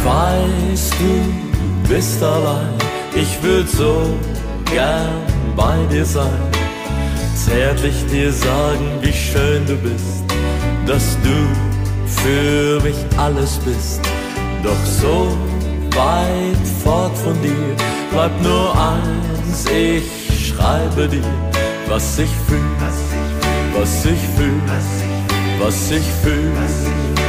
Ich 0.00 0.06
weiß, 0.06 0.90
du 0.98 1.92
bist 1.92 2.22
allein. 2.22 2.72
Ich 3.14 3.42
würd 3.42 3.68
so 3.68 4.16
gern 4.64 5.10
bei 5.54 5.76
dir 5.92 6.06
sein. 6.06 6.40
Zärtlich 7.34 8.06
dir 8.10 8.32
sagen, 8.32 8.98
wie 9.02 9.12
schön 9.12 9.66
du 9.66 9.76
bist, 9.76 10.24
dass 10.86 11.18
du 11.22 12.22
für 12.22 12.80
mich 12.82 12.96
alles 13.18 13.58
bist. 13.58 14.00
Doch 14.62 14.84
so 14.84 15.36
weit 15.94 16.66
fort 16.82 17.16
von 17.18 17.34
dir 17.42 17.76
bleibt 18.10 18.42
nur 18.42 18.72
eins. 18.74 19.66
Ich 19.66 20.48
schreibe 20.48 21.08
dir, 21.08 21.22
was 21.88 22.18
ich 22.18 22.30
fühl, 22.48 22.58
was 23.78 24.06
ich 24.06 24.20
fühl, 24.36 24.62
was 25.60 25.90
ich 25.90 26.06
fühl. 26.22 26.52
Ich 27.14 27.19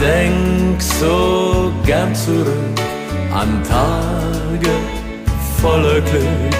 denk 0.00 0.80
so 0.80 1.72
gern 1.84 2.14
zurück 2.14 2.80
an 3.32 3.62
Tage 3.64 4.70
voller 5.60 6.00
Glück. 6.00 6.54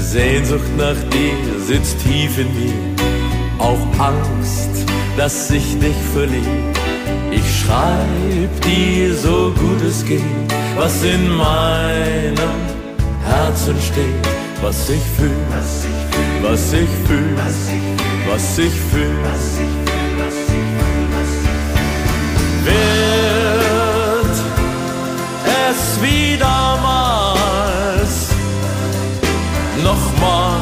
Sehnsucht 0.00 0.76
nach 0.76 0.96
dir 1.10 1.60
sitzt 1.60 1.98
tief 2.00 2.38
in 2.38 2.48
mir, 2.54 2.74
auch 3.58 3.78
Angst, 3.98 4.70
dass 5.16 5.50
ich 5.50 5.78
dich 5.78 5.96
verliere. 6.12 6.72
Ich 7.30 7.60
schreib 7.60 8.60
dir 8.62 9.14
so 9.14 9.52
gut 9.52 9.80
es 9.86 10.04
geht, 10.04 10.22
was 10.76 11.04
in 11.04 11.28
meinem 11.28 12.56
Herzen 13.24 13.76
steht, 13.80 14.28
was 14.62 14.90
ich 14.90 15.02
fühl, 15.16 15.30
was 16.42 16.72
ich 16.72 16.88
fühl, 17.06 17.36
was 18.28 18.58
ich 18.58 18.70
fühl. 18.90 19.89
Wird 22.64 24.36
es 25.68 26.02
wie 26.02 26.36
damals 26.38 28.12
nochmal, 29.82 30.60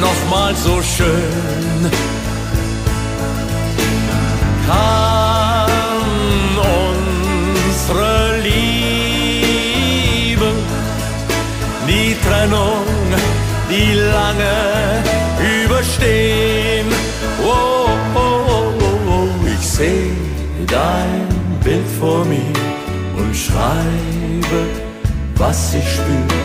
nochmal 0.00 0.54
so 0.56 0.82
schön? 0.82 1.90
kann 4.66 5.70
unsere 6.58 8.38
Liebe 8.42 9.26
die 11.86 12.16
Trennung, 12.26 12.84
die 13.70 13.92
lange 13.94 14.56
überstehen. 15.64 16.55
Seh 19.76 20.10
dein 20.66 21.28
Bild 21.62 21.86
vor 22.00 22.24
mir 22.24 22.54
und 23.18 23.36
schreibe, 23.36 24.60
was 25.36 25.74
ich 25.74 25.86
spür, 25.96 26.38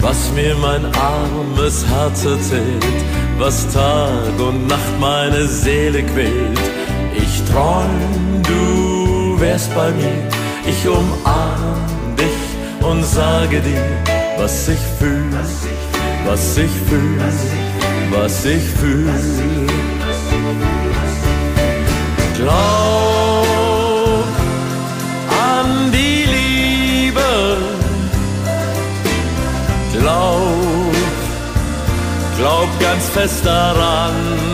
was 0.00 0.30
mir 0.34 0.54
mein 0.56 0.84
armes 0.94 1.86
Herz 1.86 2.24
erzählt, 2.26 3.00
was 3.38 3.56
Tag 3.72 4.34
und 4.38 4.66
Nacht 4.66 4.94
meine 5.00 5.46
Seele 5.46 6.02
quält. 6.02 6.60
Ich 7.16 7.42
träum, 7.50 8.42
du 8.42 9.40
wärst 9.40 9.74
bei 9.74 9.90
mir, 9.92 10.18
ich 10.66 10.86
umarm 10.86 12.16
dich 12.22 12.86
und 12.86 13.02
sage 13.02 13.60
dir, 13.60 13.86
was 14.36 14.68
ich 14.68 14.82
fühl, 14.98 15.24
was 16.26 16.58
ich 16.58 16.74
fühl, 16.88 17.18
was 18.10 18.44
ich 18.44 18.62
fühl. 18.78 19.08
Glaub 22.42 24.24
an 25.30 25.92
die 25.92 26.26
Liebe, 26.36 27.56
glaub, 29.92 30.94
glaub 32.36 32.80
ganz 32.80 33.08
fest 33.10 33.46
daran 33.46 34.51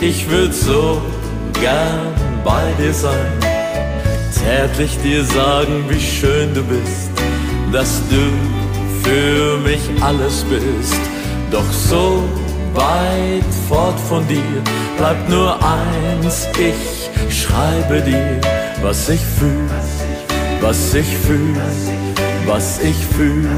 Ich 0.00 0.30
würd 0.30 0.54
so 0.54 1.02
gern 1.60 2.14
bei 2.44 2.70
dir 2.80 2.94
sein. 2.94 3.32
Zärtlich 4.30 4.96
dir 5.02 5.24
sagen, 5.24 5.84
wie 5.88 6.00
schön 6.00 6.54
du 6.54 6.62
bist, 6.62 7.10
dass 7.72 8.00
du 8.08 8.22
für 9.02 9.58
mich 9.58 9.80
alles 10.00 10.44
bist. 10.44 11.00
Doch 11.50 11.70
so 11.72 12.22
weit 12.74 13.52
fort 13.68 13.98
von 14.08 14.26
dir 14.28 14.62
bleibt 14.98 15.28
nur 15.28 15.56
eins, 15.56 16.46
ich 16.58 17.34
schreibe 17.34 18.00
dir, 18.00 18.40
was 18.82 19.08
ich 19.08 19.20
fühl, 19.20 19.68
was 20.60 20.94
ich 20.94 21.08
fühl, 21.26 21.56
was 22.46 22.78
ich 22.80 22.96
fühl, 23.16 23.48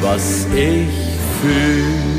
was 0.00 0.46
ich 0.54 0.88
fühl. 1.40 2.11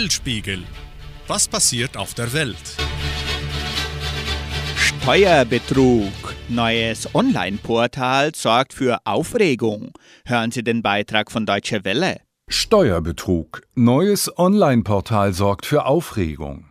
Weltspiegel. 0.00 0.62
Was 1.26 1.46
passiert 1.46 1.98
auf 1.98 2.14
der 2.14 2.32
Welt? 2.32 2.56
Steuerbetrug. 4.74 6.34
Neues 6.48 7.14
Online-Portal 7.14 8.34
sorgt 8.34 8.72
für 8.72 9.00
Aufregung. 9.04 9.92
Hören 10.24 10.52
Sie 10.52 10.64
den 10.64 10.80
Beitrag 10.80 11.30
von 11.30 11.44
Deutsche 11.44 11.84
Welle. 11.84 12.22
Steuerbetrug. 12.48 13.60
Neues 13.74 14.38
Online-Portal 14.38 15.34
sorgt 15.34 15.66
für 15.66 15.84
Aufregung. 15.84 16.70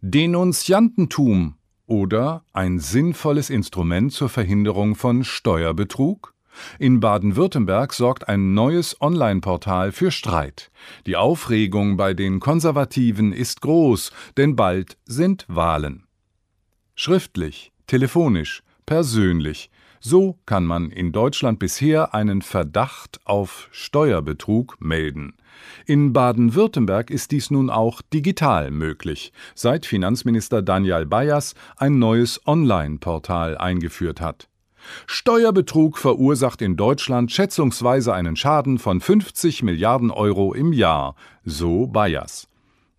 Denunziantentum 0.00 1.54
oder 1.86 2.42
ein 2.52 2.80
sinnvolles 2.80 3.48
Instrument 3.48 4.12
zur 4.12 4.28
Verhinderung 4.28 4.96
von 4.96 5.22
Steuerbetrug? 5.22 6.34
In 6.78 7.00
Baden-Württemberg 7.00 7.92
sorgt 7.92 8.28
ein 8.28 8.54
neues 8.54 9.00
Online-Portal 9.00 9.92
für 9.92 10.10
Streit. 10.10 10.70
Die 11.06 11.16
Aufregung 11.16 11.96
bei 11.96 12.14
den 12.14 12.40
Konservativen 12.40 13.32
ist 13.32 13.60
groß, 13.60 14.12
denn 14.36 14.56
bald 14.56 14.96
sind 15.04 15.44
Wahlen. 15.48 16.06
Schriftlich, 16.94 17.72
telefonisch, 17.86 18.62
persönlich. 18.86 19.70
So 20.00 20.38
kann 20.46 20.64
man 20.64 20.90
in 20.90 21.12
Deutschland 21.12 21.58
bisher 21.58 22.14
einen 22.14 22.42
Verdacht 22.42 23.20
auf 23.24 23.68
Steuerbetrug 23.72 24.76
melden. 24.80 25.34
In 25.84 26.12
Baden-Württemberg 26.12 27.10
ist 27.10 27.32
dies 27.32 27.50
nun 27.50 27.70
auch 27.70 28.02
digital 28.02 28.70
möglich, 28.70 29.32
seit 29.54 29.86
Finanzminister 29.86 30.62
Daniel 30.62 31.06
Bayers 31.06 31.54
ein 31.76 31.98
neues 31.98 32.46
Online-Portal 32.46 33.56
eingeführt 33.58 34.20
hat. 34.20 34.48
Steuerbetrug 35.06 35.98
verursacht 35.98 36.62
in 36.62 36.76
Deutschland 36.76 37.32
schätzungsweise 37.32 38.14
einen 38.14 38.36
Schaden 38.36 38.78
von 38.78 39.00
50 39.00 39.62
Milliarden 39.62 40.10
Euro 40.10 40.54
im 40.54 40.72
Jahr, 40.72 41.14
so 41.44 41.86
Bayers. 41.86 42.48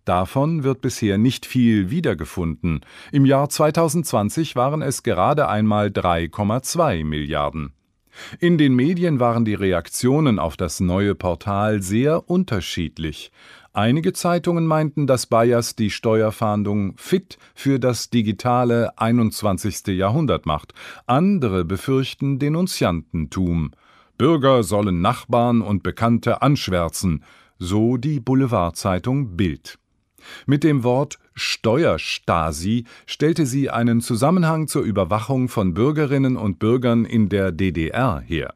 Davon 0.04 0.64
wird 0.64 0.80
bisher 0.80 1.18
nicht 1.18 1.44
viel 1.44 1.90
wiedergefunden. 1.90 2.80
Im 3.12 3.26
Jahr 3.26 3.50
2020 3.50 4.56
waren 4.56 4.80
es 4.80 5.02
gerade 5.02 5.48
einmal 5.48 5.88
3,2 5.88 7.04
Milliarden. 7.04 7.72
In 8.40 8.58
den 8.58 8.74
Medien 8.74 9.20
waren 9.20 9.44
die 9.44 9.54
Reaktionen 9.54 10.38
auf 10.38 10.56
das 10.56 10.80
neue 10.80 11.14
Portal 11.14 11.82
sehr 11.82 12.28
unterschiedlich. 12.28 13.30
Einige 13.78 14.12
Zeitungen 14.12 14.66
meinten, 14.66 15.06
dass 15.06 15.26
Bayers 15.26 15.76
die 15.76 15.90
Steuerfahndung 15.90 16.96
fit 16.96 17.38
für 17.54 17.78
das 17.78 18.10
digitale 18.10 18.98
21. 18.98 19.96
Jahrhundert 19.96 20.46
macht. 20.46 20.74
Andere 21.06 21.64
befürchten 21.64 22.40
Denunziantentum. 22.40 23.70
Bürger 24.16 24.64
sollen 24.64 25.00
Nachbarn 25.00 25.62
und 25.62 25.84
Bekannte 25.84 26.42
anschwärzen, 26.42 27.22
so 27.60 27.98
die 27.98 28.18
Boulevardzeitung 28.18 29.36
Bild. 29.36 29.78
Mit 30.44 30.64
dem 30.64 30.82
Wort 30.82 31.20
Steuerstasi 31.34 32.84
stellte 33.06 33.46
sie 33.46 33.70
einen 33.70 34.00
Zusammenhang 34.00 34.66
zur 34.66 34.82
Überwachung 34.82 35.46
von 35.48 35.72
Bürgerinnen 35.72 36.36
und 36.36 36.58
Bürgern 36.58 37.04
in 37.04 37.28
der 37.28 37.52
DDR 37.52 38.18
her. 38.26 38.54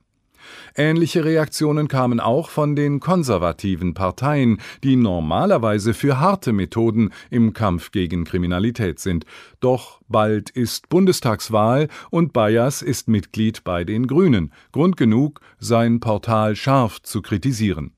Ähnliche 0.75 1.25
Reaktionen 1.25 1.89
kamen 1.89 2.19
auch 2.19 2.49
von 2.49 2.75
den 2.75 2.99
konservativen 2.99 3.93
Parteien, 3.93 4.59
die 4.83 4.97
normalerweise 4.97 5.93
für 5.93 6.19
harte 6.19 6.53
Methoden 6.53 7.11
im 7.31 7.53
Kampf 7.53 7.91
gegen 7.91 8.25
Kriminalität 8.25 8.99
sind. 8.99 9.27
Doch 9.61 10.01
bald 10.09 10.49
ist 10.51 10.89
Bundestagswahl 10.89 11.89
und 12.11 12.33
Bayers 12.33 12.81
ist 12.81 13.09
Mitglied 13.09 13.65
bei 13.65 13.85
den 13.85 14.07
Grünen. 14.07 14.53
Grund 14.73 14.97
genug, 14.97 15.41
sein 15.59 16.01
Portal 16.01 16.57
scharf 16.57 17.03
zu 17.03 17.21
kritisieren. 17.21 17.93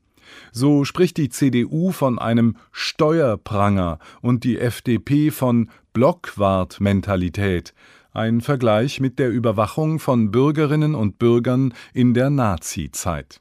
So 0.50 0.84
spricht 0.84 1.16
die 1.16 1.28
CDU 1.28 1.92
von 1.92 2.18
einem 2.18 2.56
Steuerpranger 2.72 3.98
und 4.20 4.44
die 4.44 4.58
FDP 4.58 5.30
von 5.30 5.70
Blockwart-Mentalität, 5.92 7.72
ein 8.14 8.40
Vergleich 8.40 9.00
mit 9.00 9.18
der 9.18 9.30
Überwachung 9.30 9.98
von 9.98 10.30
Bürgerinnen 10.30 10.94
und 10.94 11.18
Bürgern 11.18 11.74
in 11.92 12.14
der 12.14 12.30
Nazi-Zeit. 12.30 13.40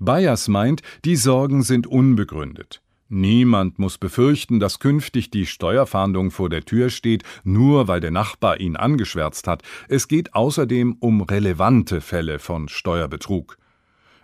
Bayers 0.00 0.48
meint, 0.48 0.82
die 1.04 1.16
Sorgen 1.16 1.62
sind 1.62 1.86
unbegründet. 1.86 2.82
Niemand 3.08 3.78
muss 3.78 3.98
befürchten, 3.98 4.58
dass 4.58 4.80
künftig 4.80 5.30
die 5.30 5.46
Steuerfahndung 5.46 6.32
vor 6.32 6.48
der 6.48 6.64
Tür 6.64 6.90
steht, 6.90 7.22
nur 7.44 7.86
weil 7.86 8.00
der 8.00 8.10
Nachbar 8.10 8.58
ihn 8.58 8.74
angeschwärzt 8.74 9.46
hat. 9.46 9.62
Es 9.88 10.08
geht 10.08 10.34
außerdem 10.34 10.96
um 10.98 11.20
relevante 11.20 12.00
Fälle 12.00 12.40
von 12.40 12.68
Steuerbetrug. 12.68 13.58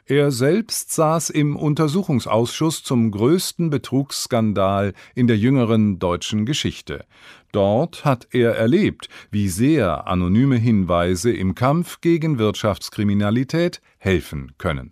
Er 0.06 0.32
selbst 0.32 0.92
saß 0.92 1.30
im 1.30 1.54
Untersuchungsausschuss 1.54 2.82
zum 2.82 3.12
größten 3.12 3.70
Betrugsskandal 3.70 4.94
in 5.14 5.28
der 5.28 5.38
jüngeren 5.38 6.00
deutschen 6.00 6.44
Geschichte. 6.44 7.04
Dort 7.52 8.04
hat 8.04 8.26
er 8.32 8.56
erlebt, 8.56 9.08
wie 9.30 9.48
sehr 9.48 10.08
anonyme 10.08 10.56
Hinweise 10.56 11.32
im 11.32 11.54
Kampf 11.54 12.00
gegen 12.00 12.38
Wirtschaftskriminalität 12.38 13.80
helfen 13.98 14.52
können. 14.58 14.90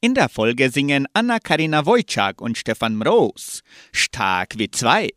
In 0.00 0.14
der 0.14 0.28
Folge 0.28 0.70
singen 0.70 1.06
Anna-Karina 1.12 1.86
Wojcik 1.86 2.40
und 2.40 2.58
Stefan 2.58 2.96
Mroos 2.96 3.62
Stark 3.92 4.58
wie 4.58 4.70
zwei. 4.70 5.10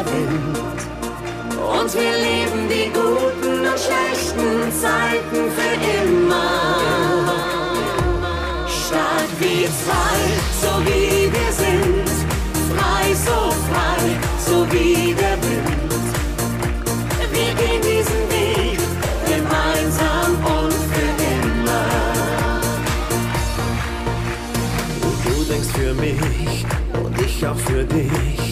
Der 0.00 0.12
Wind. 0.12 0.58
Und 1.56 1.94
wir 1.94 2.12
leben 2.26 2.68
die 2.68 2.90
guten 2.90 3.60
und 3.60 3.78
schlechten 3.78 4.72
Zeiten 4.72 5.50
für 5.56 5.74
immer. 6.02 6.50
Stark 8.66 9.30
wie 9.38 9.66
zwei, 9.66 10.18
so 10.62 10.72
wie 10.86 11.30
wir 11.32 11.52
sind. 11.52 12.08
Frei, 12.74 13.14
so 13.14 13.50
frei, 13.68 14.02
so 14.46 14.66
wie 14.72 15.14
der 15.14 15.36
Wind. 15.42 16.06
Wir 17.32 17.54
gehen 17.54 17.82
diesen 17.82 18.22
Weg 18.30 18.78
gemeinsam 19.26 20.30
und 20.56 20.72
für 20.92 21.12
immer. 21.34 21.86
Du 25.24 25.44
denkst 25.44 25.72
für 25.74 25.94
mich 25.94 26.64
und 26.92 27.20
ich 27.20 27.46
auch 27.46 27.56
für 27.56 27.84
dich. 27.84 28.49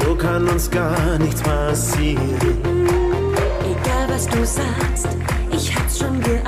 So 0.00 0.14
kann 0.14 0.48
uns 0.48 0.70
gar 0.70 1.18
nichts 1.18 1.42
passieren. 1.42 2.56
Egal 3.64 4.08
was 4.08 4.26
du 4.26 4.44
sagst, 4.44 5.08
ich 5.52 5.74
hab's 5.74 5.98
schon 5.98 6.20
geahnt. 6.20 6.39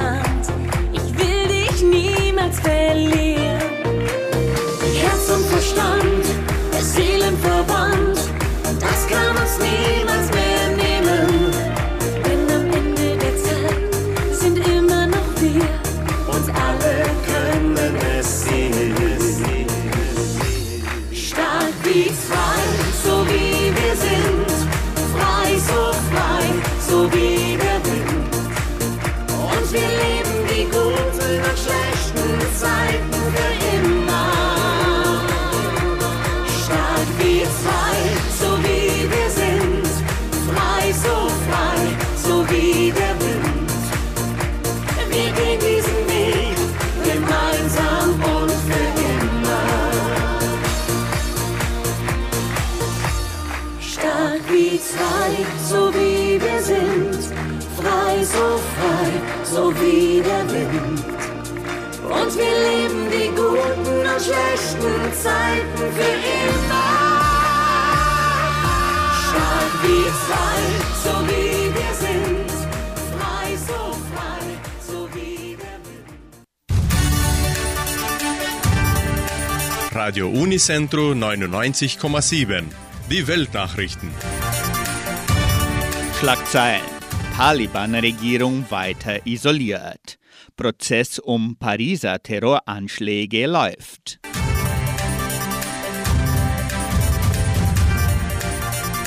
Radio 80.04 80.28
Unicentro 80.28 81.12
99,7. 81.12 82.64
Die 83.08 83.24
Weltnachrichten. 83.28 84.10
Schlagzeilen. 86.18 86.82
Taliban-Regierung 87.36 88.68
weiter 88.68 89.24
isoliert. 89.24 90.18
Prozess 90.56 91.20
um 91.20 91.54
Pariser 91.56 92.20
Terroranschläge 92.20 93.46
läuft. 93.46 94.18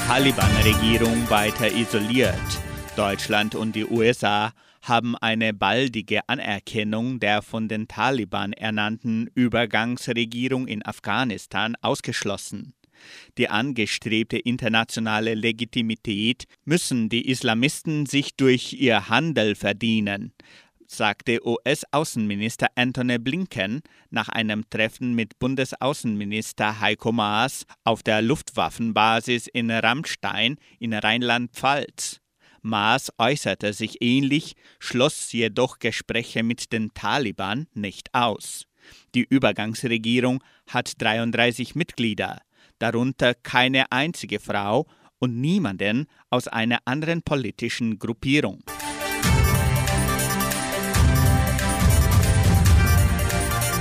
Taliban-Regierung 0.08 1.30
weiter 1.30 1.70
isoliert. 1.76 2.50
Deutschland 2.96 3.54
und 3.54 3.76
die 3.76 3.86
USA 3.86 4.54
haben 4.88 5.16
eine 5.18 5.54
baldige 5.54 6.28
Anerkennung 6.30 7.20
der 7.20 7.42
von 7.42 7.68
den 7.68 7.88
Taliban 7.88 8.54
ernannten 8.54 9.30
Übergangsregierung 9.34 10.68
in 10.68 10.86
Afghanistan 10.86 11.76
ausgeschlossen. 11.82 12.74
Die 13.38 13.50
angestrebte 13.50 14.38
internationale 14.38 15.34
Legitimität 15.34 16.46
müssen 16.64 17.10
die 17.10 17.30
Islamisten 17.30 18.06
sich 18.06 18.36
durch 18.36 18.74
ihr 18.74 19.10
Handel 19.10 19.56
verdienen, 19.56 20.34
sagte 20.88 21.46
US-Außenminister 21.46 22.68
Antony 22.76 23.18
Blinken 23.18 23.82
nach 24.10 24.30
einem 24.30 24.70
Treffen 24.70 25.14
mit 25.14 25.40
Bundesaußenminister 25.40 26.80
Heiko 26.80 27.12
Maas 27.12 27.66
auf 27.84 28.04
der 28.04 28.22
Luftwaffenbasis 28.22 29.48
in 29.48 29.72
Rammstein 29.72 30.58
in 30.80 30.94
Rheinland-Pfalz. 30.94 32.22
Maas 32.66 33.12
äußerte 33.20 33.74
sich 33.74 34.02
ähnlich, 34.02 34.56
schloss 34.80 35.32
jedoch 35.32 35.78
Gespräche 35.78 36.42
mit 36.42 36.74
den 36.74 36.96
Taliban 36.96 37.68
nicht 37.76 38.10
aus. 38.12 38.66
Die 39.14 39.24
Übergangsregierung 39.24 40.44
hat 40.68 41.00
33 41.00 41.76
Mitglieder, 41.76 42.42
darunter 42.80 43.36
keine 43.36 43.92
einzige 43.92 44.40
Frau 44.40 44.88
und 45.20 45.40
niemanden 45.40 46.08
aus 46.32 46.48
einer 46.48 46.80
anderen 46.86 47.22
politischen 47.22 48.00
Gruppierung. 48.00 48.64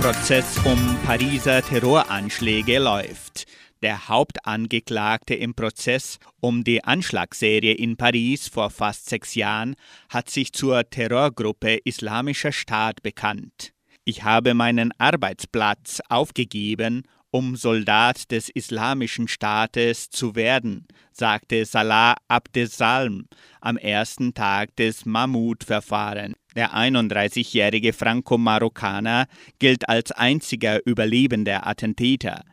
Prozess 0.03 0.59
um 0.67 0.99
Pariser 1.07 1.63
Terroranschläge 1.63 2.79
läuft. 2.81 3.47
Der 3.85 4.09
Hauptangeklagte 4.09 5.35
im 5.35 5.53
Prozess 5.53 6.19
um 6.41 6.65
die 6.65 6.83
Anschlagsserie 6.83 7.75
in 7.75 7.99
Paris 7.99 8.49
vor 8.49 8.71
fast 8.71 9.11
sechs 9.11 9.35
Jahren 9.35 9.77
hat 10.09 10.31
sich 10.31 10.55
zur 10.55 10.89
Terrorgruppe 10.89 11.81
Islamischer 11.85 12.51
Staat 12.51 13.03
bekannt. 13.03 13.75
Ich 14.07 14.25
habe 14.25 14.55
meinen 14.55 14.91
Arbeitsplatz 14.97 16.01
aufgegeben, 16.09 17.03
um 17.31 17.57
Soldat 17.57 18.31
des 18.31 18.49
Islamischen 18.49 19.29
Staates 19.29 20.09
zu 20.09 20.35
werden, 20.35 20.87
sagte 21.13 21.67
Salah 21.67 22.15
Abdesalm 22.27 23.27
am 23.61 23.77
ersten 23.77 24.33
Tag 24.33 24.75
des 24.77 25.05
Mahmoud-Verfahrens. 25.05 26.37
Der 26.57 26.73
31-jährige 26.73 27.93
Franco-Marokkaner 27.93 29.27
gilt 29.59 29.87
als 29.91 30.11
einziger 30.11 30.81
überlebender 30.87 31.67
Attentäter. 31.67 32.45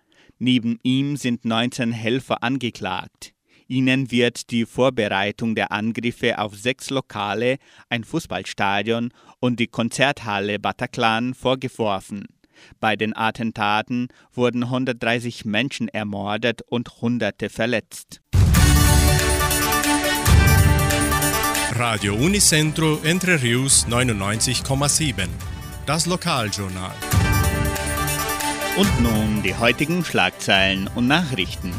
Neben 0.44 0.80
ihm 0.82 1.18
sind 1.18 1.46
19 1.46 1.92
Helfer 1.92 2.42
angeklagt. 2.42 3.36
Ihnen 3.68 4.10
wird 4.10 4.50
die 4.50 4.66
Vorbereitung 4.66 5.54
der 5.54 5.72
Angriffe 5.72 6.40
auf 6.40 6.56
sechs 6.56 6.90
Lokale, 6.90 7.58
ein 7.90 8.04
Fußballstadion 8.04 9.14
und 9.40 9.60
die 9.60 9.68
Konzerthalle 9.68 10.58
Bataclan 10.58 11.36
vorgeworfen. 11.36 12.26
Bei 12.80 12.96
den 12.96 13.16
Attentaten 13.16 14.08
wurden 14.34 14.64
130 14.64 15.46
Menschen 15.46 15.90
ermordet 15.90 16.64
und 16.64 16.90
Hunderte 17.02 17.50
verletzt. 17.52 18.20
Radio 21.76 22.16
Unicentro 22.16 23.00
Entre 23.04 23.44
Rius 23.44 23.86
99,7. 23.88 25.28
Das 25.86 26.08
Lokaljournal. 26.08 26.96
Und 28.78 29.02
nun 29.02 29.44
die 29.44 29.54
heutigen 29.54 30.06
Schlagzeilen 30.06 30.90
und 30.96 31.06
Nachrichten. 31.08 31.74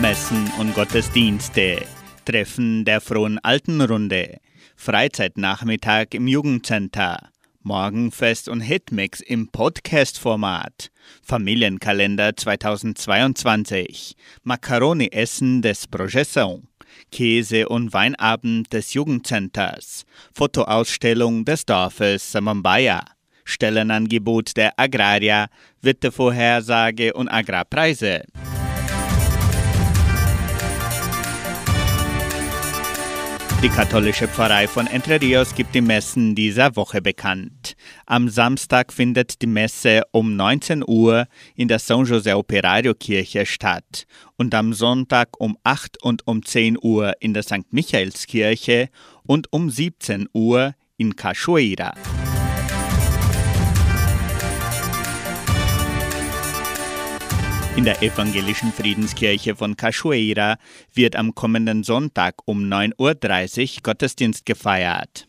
Messen 0.00 0.50
und 0.58 0.74
Gottesdienste. 0.74 1.82
Treffen 2.24 2.86
der 2.86 3.02
Frohen 3.02 3.38
Altenrunde. 3.40 4.38
Freizeitnachmittag 4.74 6.06
im 6.12 6.26
Jugendcenter. 6.26 7.28
Morgenfest 7.62 8.48
und 8.48 8.62
Hitmix 8.62 9.20
im 9.20 9.48
Podcast-Format. 9.48 10.90
Familienkalender 11.22 12.34
2022. 12.34 14.16
Macaroni-Essen 14.44 15.60
des 15.60 15.86
Projeção. 15.86 16.62
Käse- 17.10 17.68
und 17.68 17.92
Weinabend 17.92 18.72
des 18.72 18.94
Jugendcenters. 18.94 20.04
Fotoausstellung 20.32 21.44
des 21.44 21.66
Dorfes 21.66 22.32
Samambaya. 22.32 23.04
Stellenangebot 23.44 24.56
der 24.56 24.78
Agraria, 24.78 25.46
Wettervorhersage 25.80 27.14
und 27.14 27.28
Agrarpreise. 27.28 28.24
Die 33.60 33.70
katholische 33.70 34.28
Pfarrei 34.28 34.68
von 34.68 34.86
Entre 34.86 35.20
Rios 35.20 35.52
gibt 35.52 35.74
die 35.74 35.80
Messen 35.80 36.36
dieser 36.36 36.76
Woche 36.76 37.02
bekannt. 37.02 37.74
Am 38.06 38.28
Samstag 38.28 38.92
findet 38.92 39.42
die 39.42 39.48
Messe 39.48 40.02
um 40.12 40.36
19 40.36 40.84
Uhr 40.86 41.26
in 41.56 41.66
der 41.66 41.80
San 41.80 42.04
José 42.04 42.36
Operario 42.36 42.94
Kirche 42.94 43.44
statt 43.46 44.06
und 44.36 44.54
am 44.54 44.72
Sonntag 44.72 45.40
um 45.40 45.58
8 45.64 46.00
und 46.04 46.24
um 46.28 46.44
10 46.44 46.78
Uhr 46.80 47.14
in 47.18 47.34
der 47.34 47.42
St. 47.42 47.72
Michaelskirche 47.72 48.90
und 49.26 49.52
um 49.52 49.70
17 49.70 50.28
Uhr 50.32 50.74
in 50.96 51.16
Cachoeira. 51.16 51.94
In 57.78 57.84
der 57.84 58.02
evangelischen 58.02 58.72
Friedenskirche 58.72 59.54
von 59.54 59.76
Cachoeira 59.76 60.56
wird 60.94 61.14
am 61.14 61.36
kommenden 61.36 61.84
Sonntag 61.84 62.34
um 62.44 62.64
9.30 62.64 63.76
Uhr 63.76 63.82
Gottesdienst 63.84 64.44
gefeiert. 64.44 65.28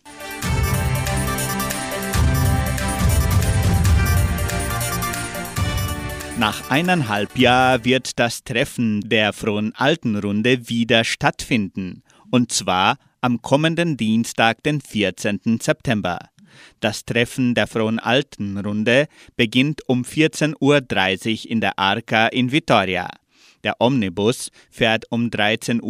Nach 6.39 6.71
eineinhalb 6.71 7.37
Jahren 7.37 7.85
wird 7.85 8.17
das 8.17 8.43
Treffen 8.43 9.07
der 9.07 9.31
Frohen 9.31 9.75
Altenrunde 9.75 10.69
wieder 10.69 11.03
stattfinden, 11.03 12.01
und 12.31 12.51
zwar 12.51 12.97
am 13.21 13.43
kommenden 13.43 13.95
Dienstag, 13.95 14.63
den 14.63 14.81
14. 14.81 15.59
September. 15.61 16.17
Das 16.79 17.05
Treffen 17.05 17.55
der 17.55 17.67
Frohen 17.67 17.99
Altenrunde 17.99 19.07
beginnt 19.35 19.81
um 19.87 20.03
14.30 20.03 20.55
Uhr 21.45 21.51
in 21.51 21.61
der 21.61 21.77
Arca 21.77 22.27
in 22.27 22.51
Vitoria. 22.51 23.09
Der 23.63 23.75
Omnibus 23.79 24.51
fährt 24.69 25.05
um 25.09 25.27
13.45 25.27 25.81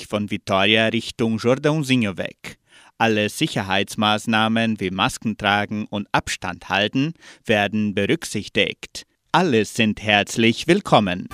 Uhr 0.00 0.06
von 0.06 0.30
Vitoria 0.30 0.86
Richtung 0.88 1.38
Jordãozinho 1.38 2.18
weg. 2.18 2.58
Alle 2.98 3.28
Sicherheitsmaßnahmen 3.28 4.78
wie 4.78 4.90
Masken 4.90 5.36
tragen 5.36 5.86
und 5.90 6.06
Abstand 6.12 6.68
halten 6.68 7.14
werden 7.44 7.94
berücksichtigt. 7.94 9.04
Alle 9.32 9.64
sind 9.64 10.00
herzlich 10.00 10.68
willkommen. 10.68 11.28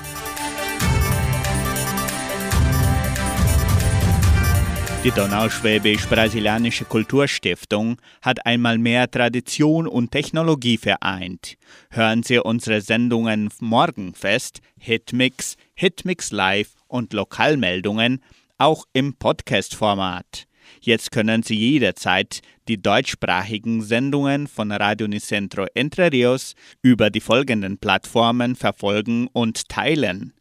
Die 5.02 5.12
Donauschwäbisch-Brasilianische 5.12 6.84
Kulturstiftung 6.84 7.96
hat 8.20 8.44
einmal 8.44 8.76
mehr 8.76 9.10
Tradition 9.10 9.86
und 9.86 10.10
Technologie 10.10 10.76
vereint. 10.76 11.56
Hören 11.88 12.22
Sie 12.22 12.38
unsere 12.38 12.82
Sendungen 12.82 13.48
Morgenfest, 13.60 14.60
Hitmix, 14.76 15.56
Hitmix 15.72 16.32
Live 16.32 16.74
und 16.86 17.14
Lokalmeldungen 17.14 18.22
auch 18.58 18.84
im 18.92 19.14
Podcast-Format. 19.14 20.44
Jetzt 20.82 21.12
können 21.12 21.42
Sie 21.42 21.56
jederzeit 21.56 22.42
die 22.68 22.76
deutschsprachigen 22.76 23.80
Sendungen 23.80 24.48
von 24.48 24.70
Radio 24.70 25.08
Nicentro 25.08 25.64
Entre 25.72 26.12
Rios 26.12 26.54
über 26.82 27.08
die 27.08 27.22
folgenden 27.22 27.78
Plattformen 27.78 28.54
verfolgen 28.54 29.28
und 29.32 29.66
teilen: 29.70 30.34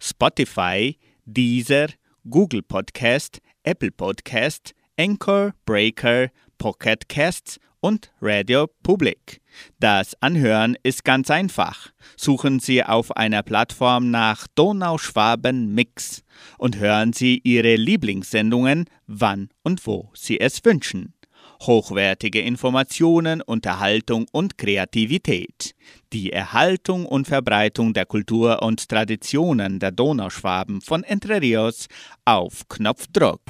Spotify, 0.00 0.96
Deezer, 1.26 1.88
Google 2.28 2.62
Podcast, 2.62 3.40
Apple 3.66 3.90
Podcast, 3.90 4.74
Anchor, 4.96 5.52
Breaker, 5.64 6.28
Pocket 6.56 7.08
Casts 7.08 7.58
und 7.80 8.12
Radio 8.22 8.68
Public. 8.84 9.40
Das 9.80 10.14
Anhören 10.22 10.76
ist 10.84 11.04
ganz 11.04 11.32
einfach. 11.32 11.90
Suchen 12.16 12.60
Sie 12.60 12.84
auf 12.84 13.16
einer 13.16 13.42
Plattform 13.42 14.12
nach 14.12 14.46
Donauschwaben 14.54 15.74
Mix 15.74 16.22
und 16.58 16.78
hören 16.78 17.12
Sie 17.12 17.40
Ihre 17.42 17.74
Lieblingssendungen, 17.74 18.84
wann 19.08 19.48
und 19.64 19.84
wo 19.84 20.10
Sie 20.14 20.38
es 20.38 20.64
wünschen. 20.64 21.15
Hochwertige 21.62 22.40
Informationen, 22.40 23.40
Unterhaltung 23.40 24.26
und 24.32 24.58
Kreativität. 24.58 25.74
Die 26.12 26.32
Erhaltung 26.32 27.06
und 27.06 27.26
Verbreitung 27.26 27.94
der 27.94 28.06
Kultur 28.06 28.62
und 28.62 28.88
Traditionen 28.88 29.78
der 29.78 29.92
Donauschwaben 29.92 30.80
von 30.80 31.04
Entre 31.04 31.40
Rios 31.40 31.86
auf 32.24 32.68
Knopfdruck. 32.68 33.40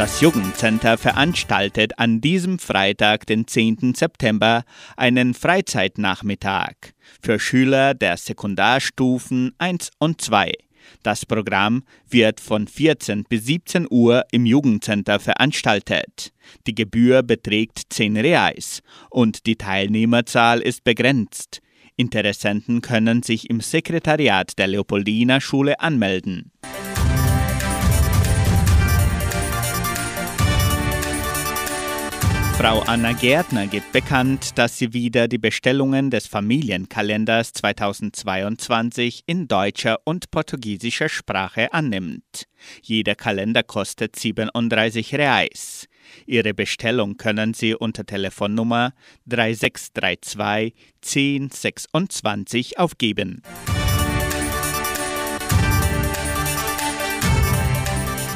Das 0.00 0.22
Jugendcenter 0.22 0.96
veranstaltet 0.96 1.98
an 1.98 2.22
diesem 2.22 2.58
Freitag, 2.58 3.26
den 3.26 3.46
10. 3.46 3.92
September, 3.94 4.64
einen 4.96 5.34
Freizeitnachmittag 5.34 6.72
für 7.20 7.38
Schüler 7.38 7.92
der 7.92 8.16
Sekundarstufen 8.16 9.54
1 9.58 9.90
und 9.98 10.22
2. 10.22 10.54
Das 11.02 11.26
Programm 11.26 11.84
wird 12.08 12.40
von 12.40 12.66
14 12.66 13.24
bis 13.24 13.46
17 13.46 13.86
Uhr 13.90 14.24
im 14.30 14.46
Jugendcenter 14.46 15.18
veranstaltet. 15.20 16.32
Die 16.66 16.74
Gebühr 16.74 17.22
beträgt 17.22 17.80
10 17.90 18.16
Reais 18.16 18.82
und 19.10 19.46
die 19.46 19.56
Teilnehmerzahl 19.56 20.60
ist 20.60 20.84
begrenzt. 20.84 21.60
Interessenten 21.96 22.80
können 22.80 23.22
sich 23.22 23.50
im 23.50 23.60
Sekretariat 23.60 24.58
der 24.58 24.68
Leopoldina 24.68 25.40
Schule 25.40 25.80
anmelden. 25.80 26.50
Frau 32.60 32.80
Anna 32.80 33.12
Gärtner 33.12 33.66
gibt 33.68 33.90
bekannt, 33.90 34.58
dass 34.58 34.76
sie 34.76 34.92
wieder 34.92 35.28
die 35.28 35.38
Bestellungen 35.38 36.10
des 36.10 36.26
Familienkalenders 36.26 37.54
2022 37.54 39.22
in 39.24 39.48
deutscher 39.48 39.98
und 40.04 40.30
portugiesischer 40.30 41.08
Sprache 41.08 41.72
annimmt. 41.72 42.44
Jeder 42.82 43.14
Kalender 43.14 43.62
kostet 43.62 44.14
37 44.14 45.14
Reais. 45.14 45.88
Ihre 46.26 46.52
Bestellung 46.52 47.16
können 47.16 47.54
Sie 47.54 47.74
unter 47.74 48.04
Telefonnummer 48.04 48.92
3632 49.24 50.74
1026 51.02 52.78
aufgeben. 52.78 53.40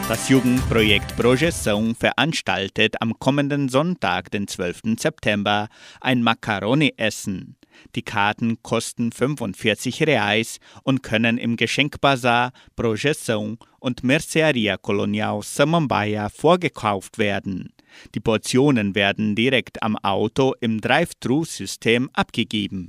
Das 0.06 0.28
Jugendprojekt 0.28 1.16
Projeção 1.16 1.94
veranstaltet 1.94 3.00
am 3.00 3.18
kommenden 3.18 3.70
Sonntag, 3.70 4.30
den 4.30 4.46
12. 4.46 4.98
September, 4.98 5.68
ein 5.98 6.22
Macaroni-Essen. 6.22 7.56
Die 7.94 8.02
Karten 8.02 8.62
kosten 8.62 9.12
45 9.12 10.02
Reais 10.06 10.58
und 10.82 11.02
können 11.02 11.38
im 11.38 11.56
Geschenkbazar 11.56 12.52
Projeção 12.76 13.56
und 13.80 14.04
Mercearia 14.04 14.76
Colonial 14.76 15.40
Samambaia 15.42 16.28
vorgekauft 16.28 17.16
werden. 17.16 17.72
Die 18.14 18.20
Portionen 18.20 18.94
werden 18.94 19.34
direkt 19.34 19.82
am 19.82 19.96
Auto 19.96 20.52
im 20.60 20.82
Drive-Thru-System 20.82 22.10
abgegeben. 22.12 22.88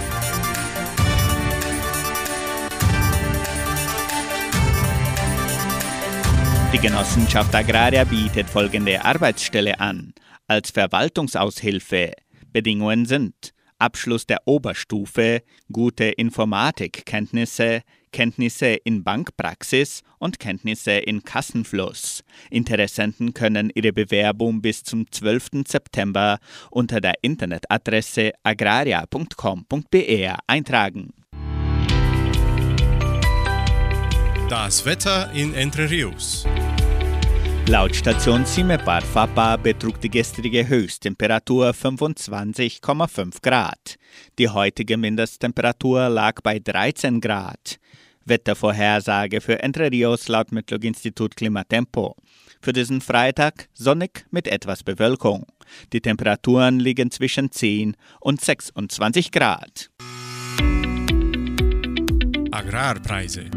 Die 6.73 6.79
Genossenschaft 6.79 7.53
Agraria 7.53 8.05
bietet 8.05 8.49
folgende 8.49 9.03
Arbeitsstelle 9.03 9.77
an. 9.81 10.13
Als 10.47 10.71
Verwaltungsaushilfe. 10.71 12.13
Bedingungen 12.53 13.05
sind 13.05 13.53
Abschluss 13.77 14.25
der 14.25 14.39
Oberstufe, 14.45 15.43
gute 15.69 16.05
Informatikkenntnisse, 16.05 17.81
Kenntnisse 18.13 18.67
in 18.85 19.03
Bankpraxis 19.03 20.01
und 20.17 20.39
Kenntnisse 20.39 20.91
in 20.91 21.23
Kassenfluss. 21.23 22.23
Interessenten 22.49 23.33
können 23.33 23.69
ihre 23.75 23.91
Bewerbung 23.91 24.61
bis 24.61 24.83
zum 24.83 25.11
12. 25.11 25.65
September 25.67 26.39
unter 26.69 27.01
der 27.01 27.15
Internetadresse 27.21 28.31
agraria.com.br 28.43 30.37
eintragen. 30.47 31.13
Das 34.47 34.85
Wetter 34.85 35.31
in 35.33 35.53
Entre 35.53 35.89
Rios. 35.89 36.45
Laut 37.67 37.95
Station 37.95 38.45
Cimepar 38.45 39.01
Fapa 39.01 39.55
betrug 39.55 39.99
die 40.01 40.09
gestrige 40.09 40.67
Höchsttemperatur 40.67 41.69
25,5 41.71 43.41
Grad. 43.41 43.95
Die 44.37 44.49
heutige 44.49 44.97
Mindesttemperatur 44.97 46.09
lag 46.09 46.41
bei 46.41 46.59
13 46.59 47.21
Grad. 47.21 47.79
Wettervorhersage 48.25 49.41
für 49.41 49.61
Entre 49.61 49.91
Rios 49.91 50.27
laut 50.27 50.51
Metlog-Institut 50.51 51.35
Klimatempo. 51.35 52.15
Für 52.61 52.73
diesen 52.73 52.99
Freitag 53.01 53.69
sonnig 53.73 54.25
mit 54.31 54.47
etwas 54.47 54.83
Bewölkung. 54.83 55.45
Die 55.93 56.01
Temperaturen 56.01 56.79
liegen 56.79 57.09
zwischen 57.09 57.51
10 57.51 57.95
und 58.19 58.41
26 58.41 59.31
Grad. 59.31 59.89
Agrarpreise. 62.51 63.49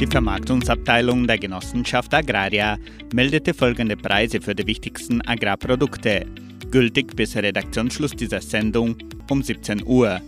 Die 0.00 0.08
Vermarktungsabteilung 0.08 1.28
der 1.28 1.38
Genossenschaft 1.38 2.12
Agraria 2.12 2.78
meldete 3.12 3.54
folgende 3.54 3.96
Preise 3.96 4.40
für 4.40 4.52
die 4.52 4.66
wichtigsten 4.66 5.20
Agrarprodukte, 5.22 6.26
gültig 6.72 7.14
bis 7.14 7.36
Redaktionsschluss 7.36 8.10
dieser 8.10 8.40
Sendung 8.40 8.96
um 9.30 9.40
17 9.40 9.86
Uhr. 9.86 10.20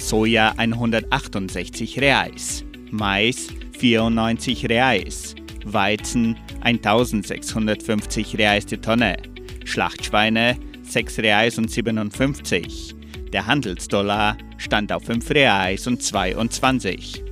Soja 0.00 0.52
168 0.56 2.00
Reais, 2.00 2.64
Mais 2.90 3.46
94 3.78 4.68
Reais, 4.68 5.36
Weizen 5.64 6.36
1650 6.62 8.36
Reais 8.36 8.66
die 8.66 8.78
Tonne, 8.78 9.16
Schlachtschweine 9.64 10.56
6 10.82 11.18
Reais 11.20 11.56
und 11.56 11.70
57. 11.70 12.96
Der 13.32 13.46
Handelsdollar 13.46 14.36
stand 14.58 14.92
auf 14.92 15.04
5 15.04 15.30
Reais 15.30 15.86
und 15.86 16.02
22. 16.02 17.22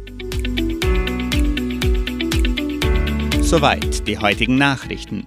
Soweit 3.53 4.09
die 4.09 4.17
heutigen 4.17 4.57
Nachrichten. 4.57 5.27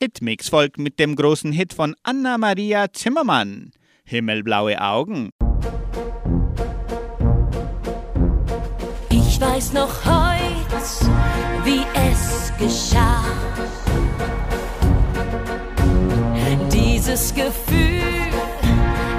Hitmix 0.00 0.48
folgt 0.48 0.78
mit 0.78 0.98
dem 0.98 1.14
großen 1.14 1.52
Hit 1.52 1.72
von 1.72 1.94
Anna-Maria 2.02 2.92
Zimmermann. 2.92 3.70
Himmelblaue 4.04 4.80
Augen. 4.82 5.30
Ich 9.08 9.40
weiß 9.40 9.72
noch 9.72 10.04
heut, 10.04 10.82
wie 11.64 11.82
es 12.10 12.52
geschah. 12.58 13.22
Dieses 16.72 17.32
Gefühl, 17.32 18.02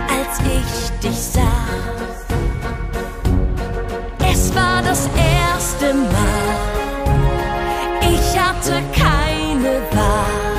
als 0.10 0.40
ich 0.42 1.00
dich 1.00 1.18
sah. 1.18 1.68
Es 4.30 4.54
war 4.54 4.82
das 4.82 5.08
erste 5.16 5.27
Mal. 5.94 6.58
Ich 8.02 8.40
hatte 8.40 8.82
keine 8.94 9.82
Wahl. 9.92 10.58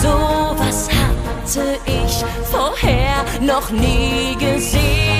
So 0.00 0.56
was 0.58 0.88
hatte 0.88 1.78
ich 1.86 2.24
vorher 2.50 3.24
noch 3.40 3.70
nie 3.70 4.36
gesehen. 4.38 5.11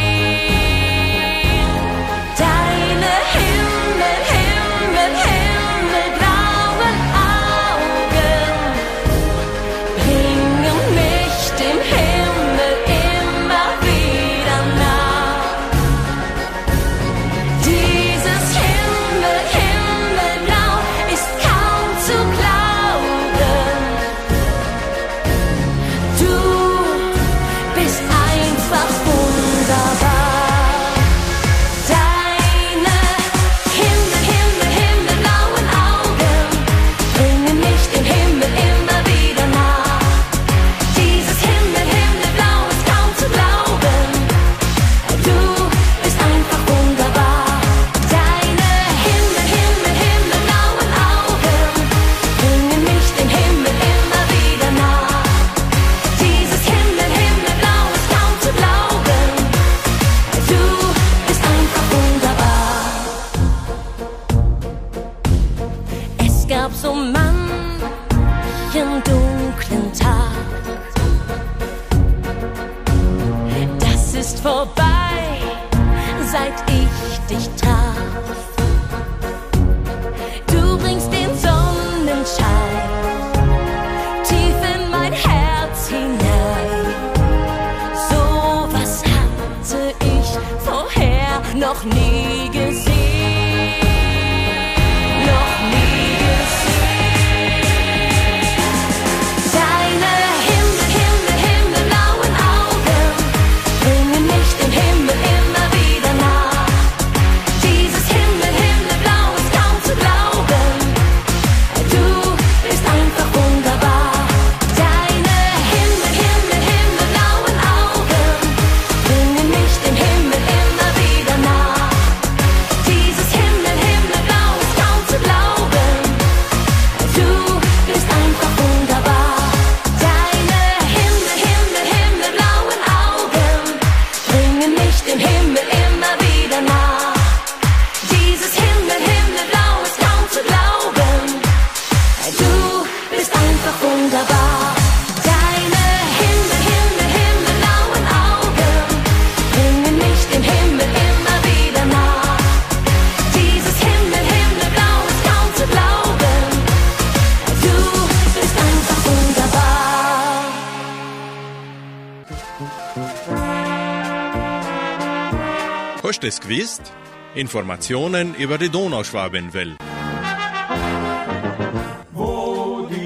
Informationen 167.34 168.34
über 168.34 168.58
die 168.58 168.68
Donauschwabenwelle. 168.68 169.76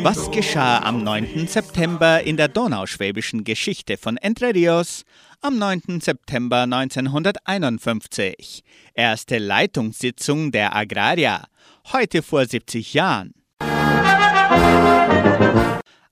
Was 0.02 0.30
geschah 0.32 0.80
am 0.80 1.04
9. 1.04 1.46
September 1.46 2.22
in 2.22 2.36
der 2.36 2.48
donauschwäbischen 2.48 3.44
Geschichte 3.44 3.96
von 3.96 4.16
Entre 4.16 4.52
Rios? 4.52 5.04
Am 5.42 5.58
9. 5.58 6.00
September 6.00 6.62
1951. 6.62 8.64
Erste 8.94 9.38
Leitungssitzung 9.38 10.50
der 10.50 10.74
Agraria. 10.74 11.44
Heute 11.92 12.22
vor 12.22 12.46
70 12.46 12.94
Jahren. 12.94 13.32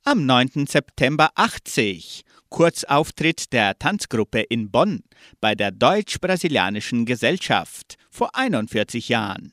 Am 0.05 0.27
9. 0.27 0.67
September 0.69 1.31
80. 1.35 2.23
Kurzauftritt 2.49 3.53
der 3.53 3.77
Tanzgruppe 3.81 4.43
in 4.43 4.71
Bonn 4.71 5.03
bei 5.41 5.57
der 5.57 5.73
Deutsch-Brasilianischen 5.73 7.05
Gesellschaft 7.05 7.97
vor 8.15 8.31
41 8.35 9.09
Jahren. 9.09 9.53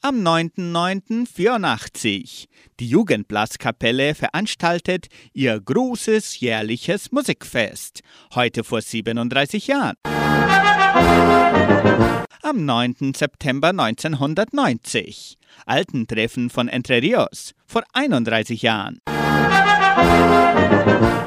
Am 0.00 0.24
9.9.84. 0.24 2.44
Die 2.78 2.88
Jugendblaskapelle 2.88 4.14
veranstaltet 4.14 5.08
ihr 5.32 5.60
großes 5.60 6.38
jährliches 6.38 7.10
Musikfest. 7.10 8.02
Heute 8.32 8.62
vor 8.62 8.80
37 8.80 9.66
Jahren. 9.66 9.96
Am 12.42 12.64
9. 12.64 13.14
September 13.16 13.70
1990. 13.70 15.36
Altentreffen 15.66 16.48
von 16.48 16.68
Entre 16.68 17.02
Rios 17.02 17.54
vor 17.66 17.82
31 17.92 18.62
Jahren. 18.62 19.00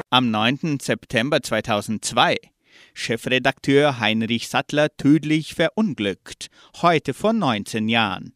Am 0.08 0.30
9. 0.30 0.78
September 0.80 1.42
2002. 1.42 2.38
Chefredakteur 2.94 4.00
Heinrich 4.00 4.48
Sattler 4.48 4.88
tödlich 4.96 5.54
verunglückt. 5.54 6.48
Heute 6.82 7.14
vor 7.14 7.32
19 7.32 7.88
Jahren. 7.88 8.34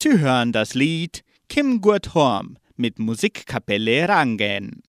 Sie 0.00 0.18
hören 0.18 0.52
das 0.52 0.74
Lied 0.74 1.22
Kim 1.48 1.80
Gurt 1.80 2.14
Horm 2.14 2.58
mit 2.76 2.98
Musikkapelle 2.98 4.08
Rangen. 4.08 4.82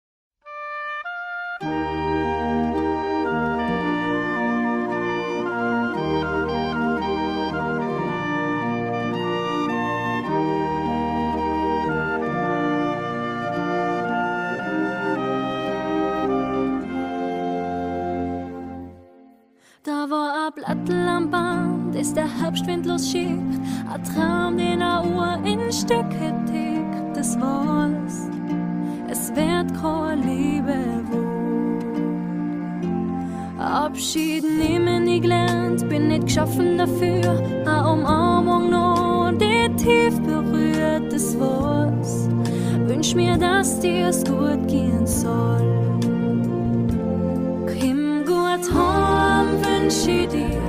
Blattel 20.51 21.07
am 21.07 21.29
Band, 21.29 21.95
ist 21.95 22.15
der 22.15 22.27
Herbstwind 22.41 22.85
losschickt, 22.85 23.59
ein 23.93 24.03
Traum, 24.03 24.57
den 24.57 24.81
a 24.81 25.03
Uhr 25.03 25.37
in 25.45 25.71
Stücke 25.71 26.33
tickt, 26.47 27.15
das 27.15 27.39
war's. 27.39 28.29
Es 29.07 29.29
wird 29.35 29.71
keine 29.79 30.21
Liebe 30.21 31.03
wohl. 31.11 31.79
Abschied 33.59 34.43
nehmen 34.43 35.03
nie 35.03 35.19
gelernt, 35.19 35.87
bin 35.87 36.07
nicht 36.07 36.25
geschaffen 36.25 36.79
dafür, 36.79 37.43
a 37.67 37.91
Umarmung 37.91 38.71
nur, 38.71 39.31
die 39.33 39.69
tief 39.75 40.19
berührt, 40.21 41.13
das 41.13 41.39
war's. 41.39 42.27
Wünsch 42.87 43.13
mir, 43.13 43.37
dass 43.37 43.79
dir's 43.79 44.23
gut 44.23 44.67
gehen 44.67 45.05
soll. 45.05 45.99
Kim 47.67 48.25
gut 48.25 48.73
heim 48.73 48.98
wünsch 49.63 50.07
ich 50.07 50.27
dir, 50.27 50.61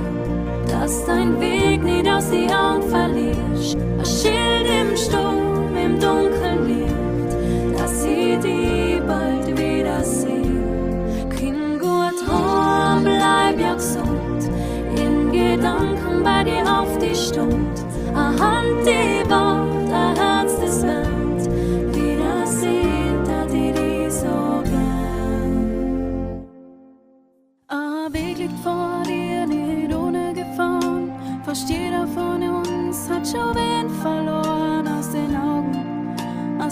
dass 0.67 1.05
dein 1.05 1.39
Weg 1.39 1.83
nicht 1.83 2.07
aus 2.07 2.29
die 2.29 2.49
Augen 2.53 2.83
verlierst. 2.89 3.77
Ein 3.77 4.05
Schild 4.05 4.67
im 4.81 4.97
Sturm, 4.97 5.75
im 5.75 5.99
Dunkeln 5.99 6.67
liegt, 6.67 7.79
dass 7.79 8.03
sie 8.03 8.37
die 8.43 9.01
bald 9.05 9.47
wiedersehen. 9.57 11.29
Kim 11.37 11.79
gut 11.79 12.17
heim, 12.27 13.03
bleib 13.03 13.59
ja 13.59 13.73
gesund, 13.75 14.49
in 14.95 15.31
Gedanken 15.31 16.23
bei 16.23 16.43
dir 16.43 16.63
auf 16.65 16.97
die 16.97 17.15
Stund. 17.15 17.85
A 18.13 18.27
Hand, 18.39 18.85
die 18.85 19.29
Wort, 19.29 19.50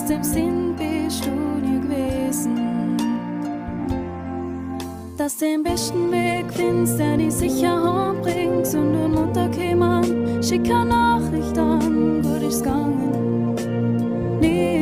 Aus 0.09 0.15
dem 0.15 0.23
Sinn 0.23 0.75
bist 0.75 1.23
du 1.23 1.29
nie 1.29 1.79
gewesen. 1.81 2.97
Dass 5.15 5.37
du 5.37 5.45
den 5.45 5.61
besten 5.61 6.11
Weg 6.11 6.45
findest, 6.51 6.97
der 6.97 7.17
dich 7.17 7.31
sicher 7.31 8.09
hembringt. 8.09 8.73
Und 8.73 8.93
du 8.93 9.07
Mutter 9.07 9.47
kämen, 9.49 10.41
schick 10.41 10.65
eine 10.65 10.85
Nachricht 10.85 11.55
an, 11.59 12.23
gut 12.23 12.41
ich's 12.41 12.63
gegangen. 12.63 13.53
Nix 14.41 14.78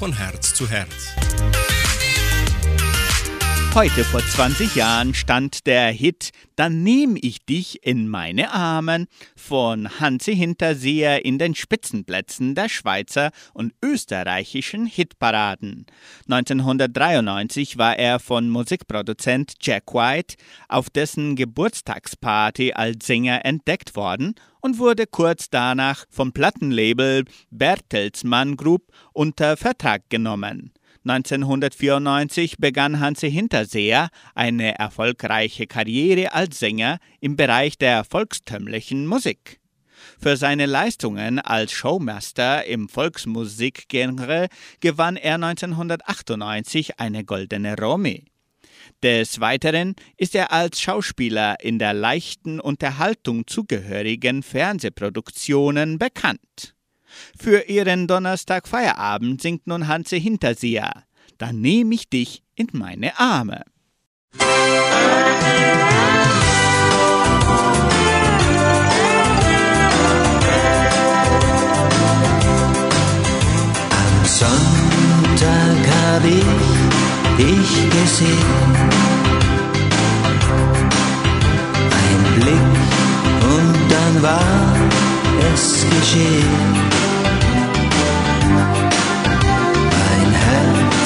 von 0.00 0.14
Herz 0.14 0.54
zu 0.54 0.66
Herz. 0.66 1.14
Heute 3.74 4.02
vor 4.02 4.22
20 4.26 4.74
Jahren 4.74 5.12
stand 5.12 5.66
der 5.66 5.92
Hit 5.92 6.30
Dann 6.56 6.82
nehm 6.82 7.18
ich 7.20 7.44
dich 7.44 7.84
in 7.84 8.08
meine 8.08 8.50
Armen 8.50 9.08
von 9.50 9.98
Hansi 9.98 10.36
Hinterseher 10.36 11.24
in 11.24 11.36
den 11.36 11.56
Spitzenplätzen 11.56 12.54
der 12.54 12.68
Schweizer 12.68 13.32
und 13.52 13.74
österreichischen 13.82 14.86
Hitparaden. 14.86 15.86
1993 16.28 17.76
war 17.76 17.98
er 17.98 18.20
von 18.20 18.48
Musikproduzent 18.48 19.54
Jack 19.60 19.92
White 19.92 20.36
auf 20.68 20.88
dessen 20.88 21.34
Geburtstagsparty 21.34 22.74
als 22.74 23.04
Sänger 23.04 23.44
entdeckt 23.44 23.96
worden 23.96 24.36
und 24.60 24.78
wurde 24.78 25.08
kurz 25.08 25.50
danach 25.50 26.04
vom 26.10 26.32
Plattenlabel 26.32 27.24
Bertelsmann 27.50 28.56
Group 28.56 28.92
unter 29.12 29.56
Vertrag 29.56 30.08
genommen. 30.10 30.72
1994 31.04 32.58
begann 32.58 33.00
Hansi 33.00 33.30
Hinterseher 33.30 34.10
eine 34.34 34.78
erfolgreiche 34.78 35.66
Karriere 35.66 36.34
als 36.34 36.58
Sänger 36.58 36.98
im 37.20 37.36
Bereich 37.36 37.78
der 37.78 38.04
volkstümlichen 38.04 39.06
Musik. 39.06 39.60
Für 40.20 40.36
seine 40.36 40.66
Leistungen 40.66 41.38
als 41.38 41.72
Showmaster 41.72 42.66
im 42.66 42.88
Volksmusikgenre 42.88 44.48
gewann 44.80 45.16
er 45.16 45.36
1998 45.36 47.00
eine 47.00 47.24
goldene 47.24 47.76
Romy. 47.78 48.26
Des 49.02 49.40
Weiteren 49.40 49.94
ist 50.18 50.34
er 50.34 50.52
als 50.52 50.80
Schauspieler 50.80 51.56
in 51.60 51.78
der 51.78 51.94
leichten 51.94 52.60
Unterhaltung 52.60 53.46
zugehörigen 53.46 54.42
Fernsehproduktionen 54.42 55.98
bekannt. 55.98 56.74
Für 57.38 57.68
ihren 57.68 58.06
Donnerstag-Feierabend 58.06 59.40
singt 59.40 59.66
nun 59.66 59.88
Hanse 59.88 60.16
Hinterseher. 60.16 61.04
Dann 61.38 61.60
nehme 61.60 61.94
ich 61.94 62.08
dich 62.08 62.42
in 62.54 62.68
meine 62.72 63.18
Arme. 63.18 63.64
Am 64.38 64.48
Sonntag 74.24 75.78
hab 75.88 76.24
ich 76.24 76.90
dich 77.38 77.90
gesehen. 77.90 78.76
Ein 81.90 82.40
Blick 82.40 82.78
und 83.54 83.74
dann 83.90 84.22
war 84.22 84.76
es 85.54 85.86
geschehen. 85.88 86.99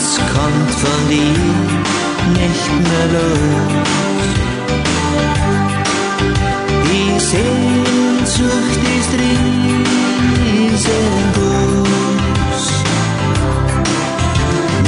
Herz 0.05 0.19
kommt 0.19 0.71
von 0.71 1.01
dir 1.09 1.41
nicht 2.39 2.69
mehr 2.89 3.07
los. 3.15 3.73
Die 6.91 7.13
Sehnsucht 7.31 8.83
ist 8.99 9.13
riesengroß. 10.53 11.05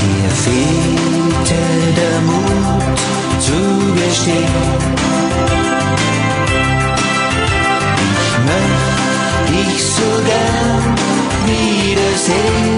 Mir 0.03 0.31
fehlte 0.45 1.61
der 2.01 2.19
Mut 2.29 2.99
zu 3.41 3.61
gestehen. 4.01 4.71
Ich 8.21 8.33
möchte 8.49 9.65
dich 9.71 9.83
so 9.83 10.09
gern 10.27 10.87
wiedersehen. 11.47 12.76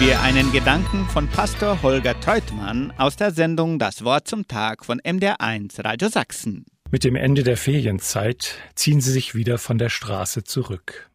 Wir 0.00 0.22
einen 0.22 0.50
Gedanken 0.50 1.04
von 1.04 1.28
Pastor 1.28 1.82
Holger 1.82 2.18
Treutmann 2.18 2.90
aus 2.96 3.16
der 3.16 3.32
Sendung 3.32 3.78
Das 3.78 4.02
Wort 4.02 4.26
zum 4.26 4.48
Tag 4.48 4.86
von 4.86 4.98
MDR1 4.98 5.84
Radio 5.84 6.08
Sachsen. 6.08 6.64
Mit 6.90 7.04
dem 7.04 7.16
Ende 7.16 7.42
der 7.42 7.58
Ferienzeit 7.58 8.54
ziehen 8.74 9.02
sie 9.02 9.12
sich 9.12 9.34
wieder 9.34 9.58
von 9.58 9.76
der 9.76 9.90
Straße 9.90 10.42
zurück. 10.42 11.10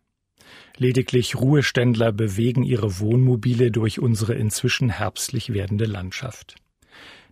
Lediglich 0.77 1.35
Ruheständler 1.35 2.11
bewegen 2.11 2.61
ihre 2.61 2.99
Wohnmobile 2.99 3.71
durch 3.71 3.99
unsere 3.99 4.35
inzwischen 4.35 4.89
herbstlich 4.89 5.51
werdende 5.51 5.85
Landschaft. 5.85 6.55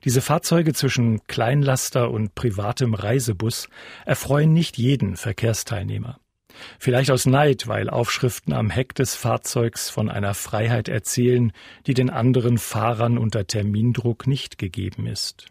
Diese 0.05 0.21
Fahrzeuge 0.21 0.73
zwischen 0.73 1.21
Kleinlaster 1.27 2.09
und 2.09 2.33
privatem 2.33 2.95
Reisebus 2.95 3.69
erfreuen 4.05 4.53
nicht 4.53 4.79
jeden 4.79 5.17
Verkehrsteilnehmer. 5.17 6.19
Vielleicht 6.79 7.11
aus 7.11 7.25
Neid, 7.25 7.67
weil 7.67 7.89
Aufschriften 7.89 8.53
am 8.53 8.69
Heck 8.69 8.95
des 8.95 9.15
Fahrzeugs 9.15 9.89
von 9.89 10.09
einer 10.09 10.33
Freiheit 10.33 10.89
erzählen, 10.89 11.51
die 11.87 11.93
den 11.93 12.09
anderen 12.09 12.57
Fahrern 12.57 13.17
unter 13.17 13.47
Termindruck 13.47 14.27
nicht 14.27 14.57
gegeben 14.57 15.07
ist. 15.07 15.47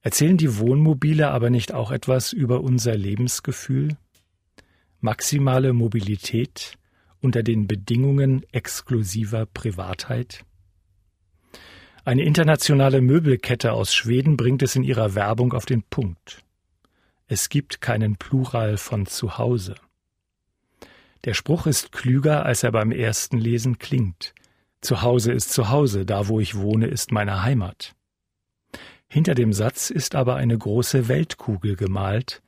Erzählen 0.00 0.36
die 0.36 0.58
Wohnmobile 0.58 1.30
aber 1.30 1.50
nicht 1.50 1.72
auch 1.72 1.92
etwas 1.92 2.32
über 2.32 2.60
unser 2.60 2.96
Lebensgefühl? 2.96 3.96
Maximale 5.00 5.72
Mobilität 5.72 6.74
unter 7.20 7.42
den 7.42 7.68
Bedingungen 7.68 8.44
exklusiver 8.50 9.46
Privatheit? 9.46 10.44
Eine 12.04 12.24
internationale 12.24 13.00
Möbelkette 13.00 13.72
aus 13.72 13.94
Schweden 13.94 14.36
bringt 14.36 14.62
es 14.62 14.74
in 14.74 14.82
ihrer 14.82 15.14
Werbung 15.14 15.52
auf 15.52 15.66
den 15.66 15.84
Punkt. 15.84 16.42
Es 17.26 17.48
gibt 17.48 17.80
keinen 17.80 18.16
Plural 18.16 18.76
von 18.76 19.06
Zuhause. 19.06 19.74
Der 21.24 21.34
Spruch 21.34 21.66
ist 21.66 21.92
klüger, 21.92 22.44
als 22.44 22.62
er 22.62 22.72
beim 22.72 22.90
ersten 22.90 23.38
Lesen 23.38 23.78
klingt. 23.78 24.34
Zuhause 24.80 25.32
ist 25.32 25.52
Zuhause, 25.52 26.04
da 26.04 26.26
wo 26.26 26.40
ich 26.40 26.56
wohne, 26.56 26.88
ist 26.88 27.12
meine 27.12 27.42
Heimat. 27.42 27.94
Hinter 29.08 29.34
dem 29.34 29.52
Satz 29.52 29.90
ist 29.90 30.14
aber 30.14 30.36
eine 30.36 30.58
große 30.58 31.06
Weltkugel 31.06 31.76
gemalt. 31.76 32.42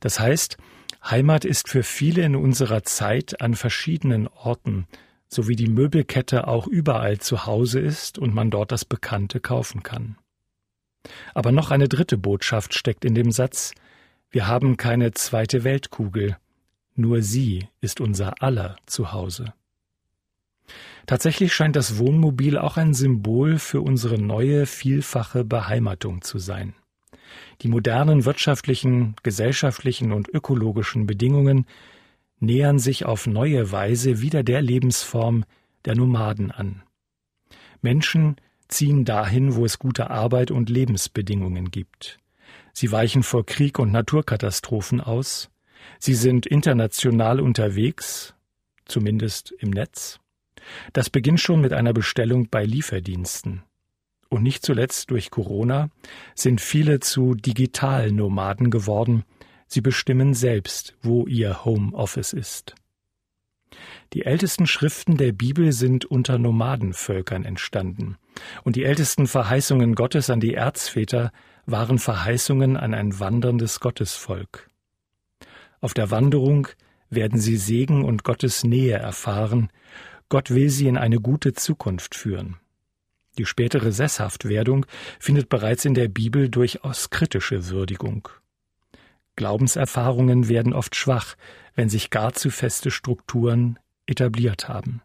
Das 0.00 0.18
heißt, 0.18 0.56
Heimat 1.04 1.44
ist 1.44 1.68
für 1.68 1.84
viele 1.84 2.22
in 2.22 2.34
unserer 2.34 2.82
Zeit 2.82 3.40
an 3.40 3.54
verschiedenen 3.54 4.26
Orten, 4.26 4.86
so 5.28 5.46
wie 5.46 5.56
die 5.56 5.68
Möbelkette 5.68 6.48
auch 6.48 6.66
überall 6.66 7.18
zu 7.18 7.46
Hause 7.46 7.78
ist 7.78 8.18
und 8.18 8.34
man 8.34 8.50
dort 8.50 8.72
das 8.72 8.84
Bekannte 8.84 9.38
kaufen 9.38 9.82
kann. 9.82 10.16
Aber 11.34 11.52
noch 11.52 11.70
eine 11.70 11.88
dritte 11.88 12.18
Botschaft 12.18 12.74
steckt 12.74 13.04
in 13.04 13.14
dem 13.14 13.30
Satz, 13.30 13.72
wir 14.30 14.46
haben 14.46 14.76
keine 14.76 15.12
zweite 15.12 15.64
Weltkugel, 15.64 16.36
nur 16.94 17.22
sie 17.22 17.68
ist 17.80 18.00
unser 18.00 18.42
aller 18.42 18.76
Zuhause. 18.86 19.52
Tatsächlich 21.06 21.54
scheint 21.54 21.76
das 21.76 21.98
Wohnmobil 21.98 22.58
auch 22.58 22.76
ein 22.76 22.92
Symbol 22.92 23.58
für 23.58 23.80
unsere 23.80 24.18
neue, 24.18 24.66
vielfache 24.66 25.44
Beheimatung 25.44 26.22
zu 26.22 26.38
sein. 26.38 26.74
Die 27.62 27.68
modernen 27.68 28.24
wirtschaftlichen, 28.24 29.14
gesellschaftlichen 29.22 30.12
und 30.12 30.28
ökologischen 30.28 31.06
Bedingungen 31.06 31.66
nähern 32.40 32.78
sich 32.78 33.04
auf 33.04 33.26
neue 33.26 33.70
Weise 33.70 34.20
wieder 34.20 34.42
der 34.42 34.62
Lebensform 34.62 35.44
der 35.84 35.94
Nomaden 35.94 36.50
an. 36.50 36.82
Menschen 37.82 38.36
ziehen 38.68 39.04
dahin, 39.04 39.54
wo 39.54 39.64
es 39.64 39.78
gute 39.78 40.10
Arbeit 40.10 40.50
und 40.50 40.68
Lebensbedingungen 40.68 41.70
gibt. 41.70 42.18
Sie 42.78 42.92
weichen 42.92 43.22
vor 43.22 43.46
Krieg 43.46 43.78
und 43.78 43.90
Naturkatastrophen 43.90 45.00
aus. 45.00 45.48
Sie 45.98 46.12
sind 46.12 46.44
international 46.44 47.40
unterwegs, 47.40 48.34
zumindest 48.84 49.50
im 49.60 49.70
Netz. 49.70 50.20
Das 50.92 51.08
beginnt 51.08 51.40
schon 51.40 51.62
mit 51.62 51.72
einer 51.72 51.94
Bestellung 51.94 52.48
bei 52.50 52.66
Lieferdiensten. 52.66 53.62
Und 54.28 54.42
nicht 54.42 54.62
zuletzt 54.62 55.10
durch 55.10 55.30
Corona 55.30 55.88
sind 56.34 56.60
viele 56.60 57.00
zu 57.00 57.34
Digitalnomaden 57.34 58.68
geworden. 58.68 59.24
Sie 59.66 59.80
bestimmen 59.80 60.34
selbst, 60.34 60.96
wo 61.00 61.26
ihr 61.26 61.64
Homeoffice 61.64 62.34
ist. 62.34 62.74
Die 64.12 64.26
ältesten 64.26 64.66
Schriften 64.66 65.16
der 65.16 65.32
Bibel 65.32 65.72
sind 65.72 66.04
unter 66.04 66.36
Nomadenvölkern 66.36 67.46
entstanden, 67.46 68.18
und 68.64 68.76
die 68.76 68.84
ältesten 68.84 69.26
Verheißungen 69.26 69.94
Gottes 69.94 70.28
an 70.28 70.40
die 70.40 70.52
Erzväter 70.52 71.32
waren 71.66 71.98
Verheißungen 71.98 72.76
an 72.76 72.94
ein 72.94 73.18
wanderndes 73.18 73.80
Gottesvolk. 73.80 74.70
Auf 75.80 75.94
der 75.94 76.10
Wanderung 76.10 76.68
werden 77.10 77.38
sie 77.38 77.56
Segen 77.56 78.04
und 78.04 78.24
Gottes 78.24 78.64
Nähe 78.64 78.96
erfahren, 78.96 79.70
Gott 80.28 80.50
will 80.50 80.70
sie 80.70 80.88
in 80.88 80.96
eine 80.96 81.20
gute 81.20 81.52
Zukunft 81.52 82.14
führen. 82.14 82.56
Die 83.38 83.46
spätere 83.46 83.92
Sesshaftwerdung 83.92 84.86
findet 85.20 85.48
bereits 85.48 85.84
in 85.84 85.94
der 85.94 86.08
Bibel 86.08 86.48
durchaus 86.48 87.10
kritische 87.10 87.68
Würdigung. 87.68 88.28
Glaubenserfahrungen 89.36 90.48
werden 90.48 90.72
oft 90.72 90.96
schwach, 90.96 91.36
wenn 91.74 91.90
sich 91.90 92.10
gar 92.10 92.32
zu 92.32 92.50
feste 92.50 92.90
Strukturen 92.90 93.78
etabliert 94.06 94.68
haben. 94.68 95.02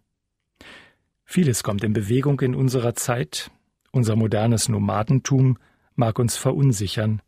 Vieles 1.26 1.64
kommt 1.64 1.84
in 1.84 1.94
Bewegung 1.94 2.40
in 2.40 2.56
unserer 2.56 2.94
Zeit, 2.96 3.52
unser 3.92 4.16
modernes 4.16 4.70
Nomadentum 4.70 5.58
mag 5.96 6.20
uns 6.20 6.38
verunsichern, 6.38 7.22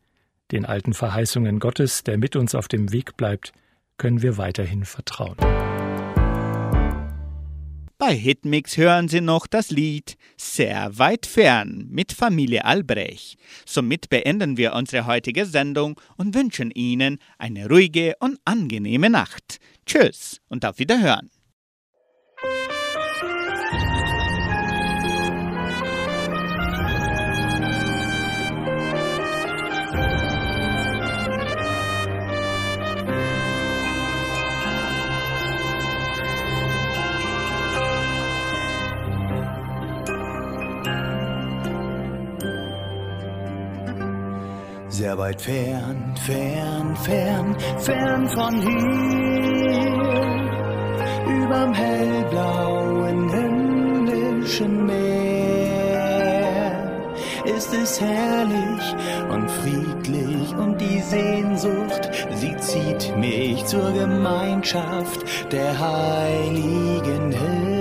den 0.51 0.65
alten 0.65 0.93
Verheißungen 0.93 1.59
Gottes, 1.59 2.03
der 2.03 2.17
mit 2.17 2.35
uns 2.35 2.55
auf 2.55 2.67
dem 2.67 2.91
Weg 2.91 3.17
bleibt, 3.17 3.53
können 3.97 4.21
wir 4.21 4.37
weiterhin 4.37 4.85
vertrauen. 4.85 5.37
Bei 7.97 8.13
Hitmix 8.13 8.75
hören 8.75 9.07
Sie 9.07 9.21
noch 9.21 9.47
das 9.47 9.69
Lied 9.69 10.17
Sehr 10.35 10.97
weit 10.97 11.25
fern 11.25 11.87
mit 11.89 12.11
Familie 12.11 12.65
Albrecht. 12.65 13.39
Somit 13.65 14.09
beenden 14.09 14.57
wir 14.57 14.73
unsere 14.73 15.05
heutige 15.07 15.45
Sendung 15.45 15.97
und 16.17 16.35
wünschen 16.35 16.69
Ihnen 16.71 17.19
eine 17.37 17.69
ruhige 17.69 18.15
und 18.19 18.39
angenehme 18.43 19.09
Nacht. 19.09 19.59
Tschüss 19.85 20.41
und 20.49 20.65
auf 20.65 20.79
Wiederhören. 20.79 21.29
Sehr 45.03 45.17
weit 45.17 45.41
fern, 45.41 46.15
fern, 46.15 46.95
fern, 46.95 47.57
fern 47.77 48.29
von 48.29 48.61
hier, 48.61 49.91
überm 51.27 51.73
hellblauen 51.73 53.29
himmlischen 53.29 54.85
Meer, 54.85 55.03
ist 57.43 57.73
es 57.73 57.99
herrlich 57.99 58.95
und 59.29 59.51
friedlich 59.51 60.55
und 60.55 60.79
die 60.79 61.01
Sehnsucht, 61.01 62.09
sie 62.35 62.55
zieht 62.55 63.13
mich 63.17 63.65
zur 63.65 63.91
Gemeinschaft 63.91 65.25
der 65.51 65.77
Heiligen 65.77 67.29
hin 67.29 67.72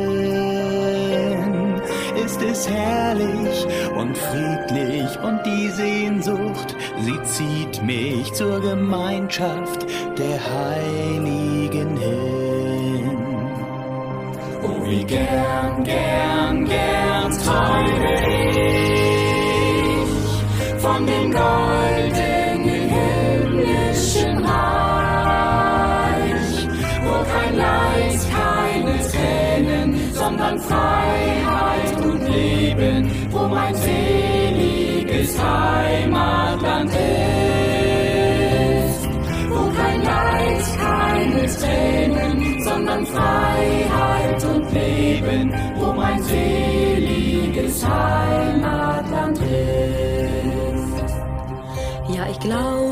ist 2.25 2.43
es 2.43 2.69
herrlich 2.69 3.67
und 3.97 4.17
friedlich 4.17 5.19
und 5.23 5.43
die 5.45 5.69
Sehnsucht, 5.71 6.77
sie 7.01 7.23
zieht 7.25 7.83
mich 7.83 8.33
zur 8.33 8.61
Gemeinschaft 8.61 9.87
der 10.17 10.39
Heiligen 10.39 11.97
hin. 11.97 13.19
Oh, 14.63 14.85
wie 14.85 15.05
gern, 15.05 15.83
gern, 15.83 16.65
gern 16.65 17.33
träume 17.45 18.15
ich 18.47 18.83
von 20.81 21.07
dem 21.07 21.33
goldenen 21.33 22.89
himmlischen 22.95 24.45
Reich, 24.45 25.49
wo 27.05 27.15
kein 27.33 27.57
Leid, 27.57 28.21
keine 28.31 28.95
Tränen, 29.09 30.13
sondern 30.13 30.59
und 30.59 31.42
Leben, 32.75 33.11
wo 33.31 33.47
mein 33.49 33.75
seliges 33.75 35.39
Heimatland 35.39 36.91
ist. 36.91 36.99
Wo 39.49 39.71
kein 39.77 40.03
Leid, 40.03 40.65
keine 40.81 41.47
Tränen, 41.47 42.63
sondern 42.63 43.07
Freiheit 43.07 44.45
und 44.45 44.73
Leben, 44.73 45.53
wo 45.77 45.93
mein 45.93 46.23
seliges 46.23 47.87
Heimatland 47.87 49.39
ist. 49.39 51.05
Ja, 52.15 52.27
ich 52.31 52.41
glaube, 52.41 52.83